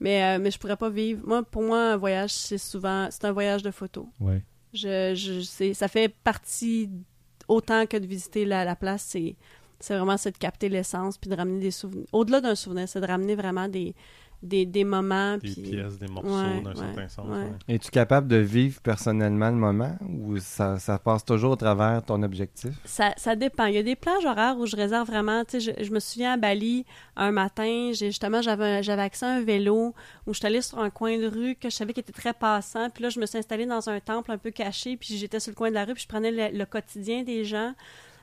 [0.00, 1.26] mais, euh, mais je pourrais pas vivre.
[1.26, 4.06] Moi, pour moi, un voyage, c'est souvent c'est un voyage de photos.
[4.20, 4.42] Ouais.
[4.74, 6.90] Je, je, c'est- ça fait partie
[7.48, 9.02] autant que de visiter la, la place.
[9.02, 9.34] C'est,
[9.80, 12.06] c'est vraiment c'est de capter l'essence puis de ramener des souvenirs.
[12.12, 13.94] Au-delà d'un souvenir, c'est de ramener vraiment des,
[14.42, 15.34] des, des moments.
[15.38, 17.26] Des puis- pièces, des morceaux Ouais, d'un ouais, certain sens.
[17.28, 17.36] ouais.
[17.68, 17.74] ouais.
[17.74, 22.22] Es-tu capable de vivre personnellement le moment ou ça, ça passe toujours au travers ton
[22.22, 22.70] objectif?
[22.84, 23.66] Ça, ça dépend.
[23.66, 25.44] Il y a des plages horaires où je réserve vraiment.
[25.44, 26.84] Tu sais, je, je me souviens à Bali,
[27.16, 29.92] un matin, j'ai justement, j'avais, accès à un vélo
[30.26, 32.32] où je suis allée sur un coin de rue que je savais qui était très
[32.32, 32.90] passant.
[32.90, 34.96] Puis là, je me suis installée dans un temple un peu caché.
[34.96, 35.94] Puis j'étais sur le coin de la rue.
[35.94, 37.74] Puis je prenais le, le quotidien des gens.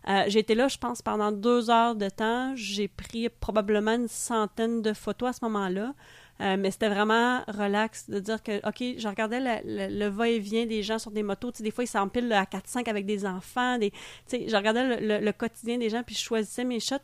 [0.07, 2.55] Euh, été là, je pense, pendant deux heures de temps.
[2.55, 5.93] J'ai pris probablement une centaine de photos à ce moment-là.
[6.41, 10.99] Euh, mais c'était vraiment relax de dire que, OK, je regardais le, va-et-vient des gens
[10.99, 11.51] sur des motos.
[11.51, 13.77] Tu sais, des fois, ils s'empilent à 4-5 avec des enfants.
[13.79, 13.91] Tu
[14.27, 16.97] sais, je regardais le, quotidien des gens, puis je choisissais mes shots.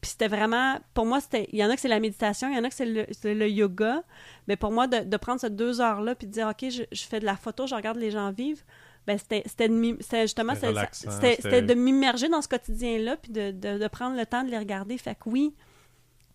[0.00, 2.56] Puis c'était vraiment, pour moi, c'était, il y en a que c'est la méditation, il
[2.56, 2.84] y en a que c'est
[3.34, 4.02] le, yoga.
[4.48, 7.04] Mais pour moi, de, de prendre ces deux heures-là, puis de dire, OK, je, je
[7.04, 8.60] fais de la photo, je regarde les gens vivre,
[9.06, 9.42] ben c'était,
[10.22, 14.50] justement, C'était de m'immerger dans ce quotidien-là, puis de, de, de prendre le temps de
[14.50, 14.96] les regarder.
[14.98, 15.54] Fait que oui,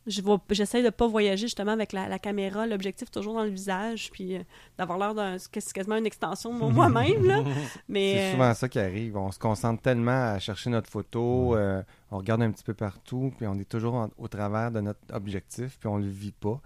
[0.08, 4.10] je j'essaie de pas voyager justement avec la, la caméra, l'objectif toujours dans le visage,
[4.12, 4.40] puis euh,
[4.78, 7.44] d'avoir l'air d'un, c'est quasiment une extension de moi-même, là.
[7.88, 9.18] Mais, C'est euh, souvent ça qui arrive.
[9.18, 13.32] On se concentre tellement à chercher notre photo, euh, on regarde un petit peu partout,
[13.38, 16.60] puis on est toujours en- au travers de notre objectif, puis on le vit pas.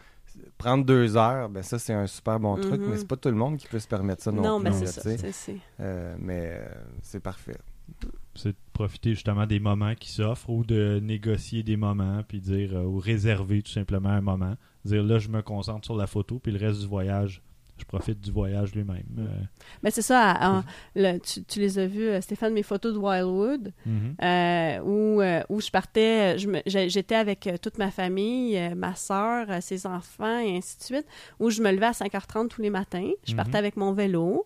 [0.58, 2.90] Prendre deux heures, ben ça c'est un super bon truc, Mhm.
[2.90, 4.64] mais c'est pas tout le monde qui peut se permettre ça non, non, plus.
[4.70, 6.68] mais c'est là, ça, Euh, mais euh,
[7.02, 7.58] c'est parfait.
[8.36, 12.76] c'est de profiter justement des moments qui s'offrent ou de négocier des moments puis dire
[12.78, 14.56] euh, ou réserver tout simplement un moment
[14.86, 17.42] dire là je me concentre sur la photo puis le reste du voyage
[17.78, 19.26] je profite du voyage lui-même Euh,
[19.82, 20.64] Mais c'est ça, à- en-
[20.96, 24.16] le- tu, tu les as vus, euh, Stéphane, mes photos de Wildwood, mhm.
[24.22, 30.40] euh, où, euh, où je partais, j'étais avec toute ma famille, ma soeur, ses enfants,
[30.40, 31.08] et ainsi de suite,
[31.40, 33.10] où je me levais à 5h30 tous les matins.
[33.26, 33.38] Je Mhm.
[33.38, 34.46] partais avec mon vélo,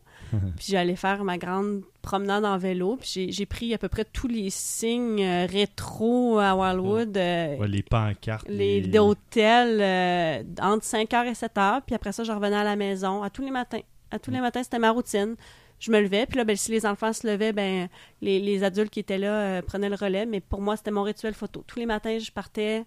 [0.56, 4.28] puis j'allais faire ma grande promenade en vélo, puis j'ai- pris à peu près tous
[4.28, 7.18] les signes euh, rétro à Wildwood.
[7.18, 12.12] euh, Ouais, les pancartes les, les- les hôtels euh, entre 5h et 7h, puis après
[12.12, 13.82] ça, je revenais à la maison à tous les matins.
[14.12, 15.36] À tous les matins, c'était ma routine.
[15.80, 17.88] Je me levais, puis là, ben, si les enfants se levaient, ben,
[18.22, 21.04] les, les adultes qui étaient là euh, prenaient le relais, mais pour moi, c'était mon
[21.04, 21.64] rituel photo.
[21.68, 22.84] Tous les matins, je partais,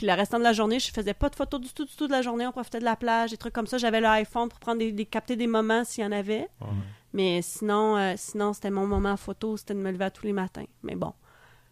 [0.00, 2.06] puis le restant de la journée, je faisais pas de photos du tout, du tout
[2.06, 3.76] de la journée, on profitait de la plage, des trucs comme ça.
[3.76, 6.48] J'avais l'iPhone pour prendre des, des- capter des moments s'il y en avait,
[7.12, 10.32] mais sinon, euh, sinon c'était mon moment photo, c'était de me lever à tous les
[10.32, 10.64] matins.
[10.82, 11.12] Mais bon,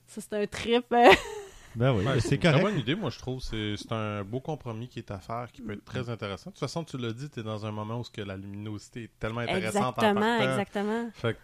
[0.07, 0.85] ça, c'était un trip.
[0.93, 1.09] euh,
[1.75, 3.41] ben oui Ouais, mais c'est c'est une correct bonne idée, moi, je trouve.
[3.41, 6.51] C'est c'est un beau compromis qui est à faire, qui peut être très intéressant.
[6.51, 8.37] De toute façon, tu l'as dit, tu es dans un moment où ce que la
[8.37, 10.51] luminosité est tellement intéressante en exactement, partant.
[10.51, 11.11] exactement.
[11.15, 11.39] Fait que-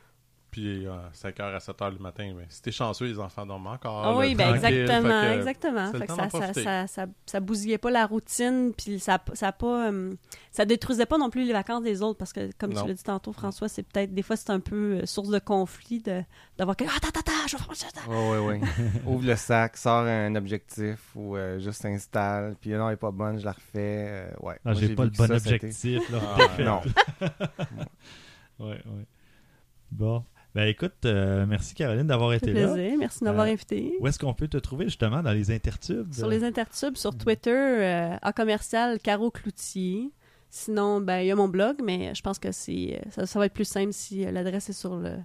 [0.55, 4.02] puis euh, 5h à 7h le matin, ben, si t'es chanceux, les enfants dorment encore.
[4.05, 5.90] Là, oui, ben exactement, Fait que, exactement.
[5.90, 9.90] Fait que ça, ça, ça, ça, ça bousillait pas la routine, puis ça, ça pas,
[9.90, 10.14] euh,
[10.52, 12.82] ça détruisait pas non plus les vacances des autres, parce que comme Non.
[12.82, 15.40] tu l'as dit tantôt, François, c'est peut-être des fois c'est un peu euh, source de
[15.40, 16.22] conflit de
[16.57, 17.86] d'avoir que ah attends attends, attends, je vais faire ça.
[18.09, 18.68] Oui, oui, oui.
[19.07, 22.55] Ouvre le sac, sors un objectif ou euh, juste installe.
[22.61, 24.07] Puis non, elle est pas bonne, je la refais.
[24.09, 24.57] euh, ouais.
[24.64, 26.20] Ah, j'ai pas le bon objectif là.
[26.38, 26.80] Ah, Non.
[28.61, 29.07] ouais, ouais.
[29.90, 30.24] bon
[30.55, 33.96] ben écoute euh, merci Caroline d'avoir été fait là plaisir, merci de m'avoir Euh, invité.
[34.00, 36.12] où est-ce qu'on peut te trouver justement dans les intertubes?
[36.14, 40.11] Sur les intertubes, sur Twitter, euh, à commercial Caro Cloutier.
[40.50, 43.46] Sinon, ben il y a mon blog, mais je pense que c'est ça, ça va
[43.46, 45.16] être plus simple si euh, l'adresse est sur le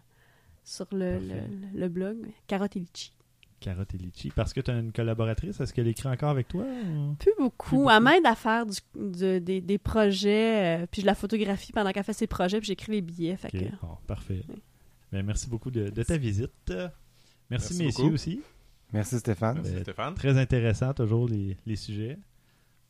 [0.64, 2.18] sur le, le, le blog.
[2.48, 3.14] Carotte et litchi.
[3.60, 6.64] Carotte et Litchi parce que tu as une collaboratrice est-ce qu'elle écrit encore avec toi
[6.64, 7.68] ou- Plus beaucoup.
[7.68, 7.90] Plus beaucoup.
[7.90, 11.92] Elle m'aide à faire du- de- des, des projets, euh, puis je la photographie pendant
[11.92, 13.36] qu'elle fait ses projets, puis j'écris les billets.
[13.36, 13.66] Fait que,
[14.08, 14.44] parfait.
[15.12, 16.52] Ben, merci beaucoup de, de ta visite.
[16.70, 16.90] Merci,
[17.50, 18.14] Merci messieurs beaucoup.
[18.16, 18.42] aussi.
[18.94, 19.56] Merci Stéphane.
[19.58, 20.14] Merci Ben, Stéphane.
[20.16, 22.18] Très intéressant toujours les, les sujets.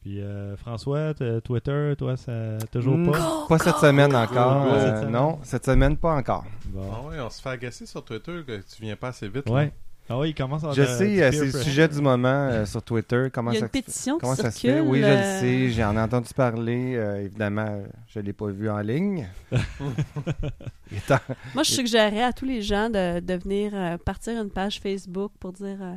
[0.02, 3.12] Puis euh, François, t- Twitter, toi, ça toujours Mm.
[3.12, 3.46] pas?
[3.50, 4.64] Pas cette semaine encore.
[4.64, 4.70] go.
[4.70, 5.12] euh, Cette semaine.
[5.12, 6.46] non, cette semaine pas encore.
[6.68, 6.90] Bon.
[6.94, 9.50] Ah ouais, on se fait agacer sur Twitter que tu viens pas assez vite.
[9.50, 9.66] Ouais.
[9.66, 9.72] là.
[10.12, 12.66] Ah oui, il commence à Je de- sais, euh, c'est le sujet du moment euh,
[12.66, 13.28] sur Twitter.
[13.32, 14.80] Comment Il y a ça une pétition qui Comment ça se fait?
[14.80, 15.24] Oui, je euh, le
[15.70, 15.70] sais.
[15.72, 16.96] J'en ai entendu parler.
[16.96, 19.28] euh, évidemment, je ne l'ai pas vu en ligne.
[20.92, 21.20] Étant-
[21.54, 25.32] Moi, je suggérerais à tous les gens de, de venir euh, partir une page Facebook
[25.40, 25.94] pour dire euh,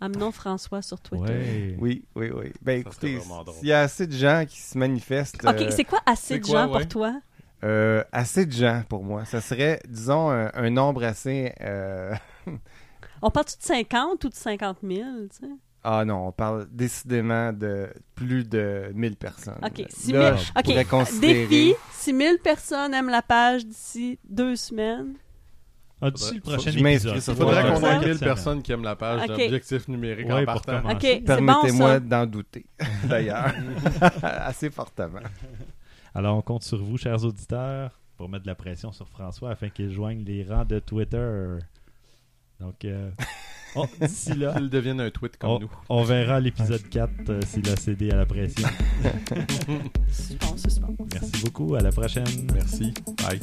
[0.00, 1.26] Amenons François sur Twitter.
[1.28, 1.76] Ouais.
[1.78, 2.52] Oui, oui, oui.
[2.62, 3.18] Ben Ça écoutez,
[3.58, 6.46] s'il y a assez de gens qui se manifestent, Ok, euh, c'est quoi assez de
[6.46, 6.78] quoi, gens ouais?
[6.80, 7.20] pour toi?
[7.62, 9.26] euh, assez de gens pour moi.
[9.26, 11.52] Ça serait, disons, un, un nombre assez...
[11.60, 12.14] euh,
[13.22, 14.98] On parle-tu de 50 ou de 50 000?
[15.30, 15.52] tu sais?
[15.82, 19.58] Ah non, on parle décidément de plus de 1000 personnes.
[19.64, 20.36] Ok, 6 Là, 000.
[20.36, 25.14] je Ok, pourrais considérer- défi 6 000 personnes aiment la page d'ici deux semaines.
[26.02, 27.14] Ah, d'ici le prochain épisode?
[27.16, 28.06] Il faudrait qu'on ait Ouais.
[28.08, 29.28] 1000 personnes qui aiment la page Ok.
[29.28, 30.80] d'objectif numérique Ouais, en partant.
[30.82, 30.96] bon
[31.26, 32.66] Permettez-moi d'en douter,
[33.04, 33.52] d'ailleurs.
[34.22, 35.20] assez fortement.
[36.14, 39.68] Alors, on compte sur vous, chers auditeurs, pour mettre de la pression sur François afin
[39.70, 41.56] qu'il joigne les rangs de Twitter.
[42.60, 43.10] Donc, euh,
[43.74, 45.70] oh, d'ici là, Qu'ils deviennent un tweet comme on, nous.
[45.88, 48.68] on verra à l'épisode 4 euh, s'il a cédé à la pression.
[51.12, 51.74] Merci beaucoup.
[51.74, 52.26] À la prochaine.
[52.54, 52.92] Merci.
[53.22, 53.40] Bye.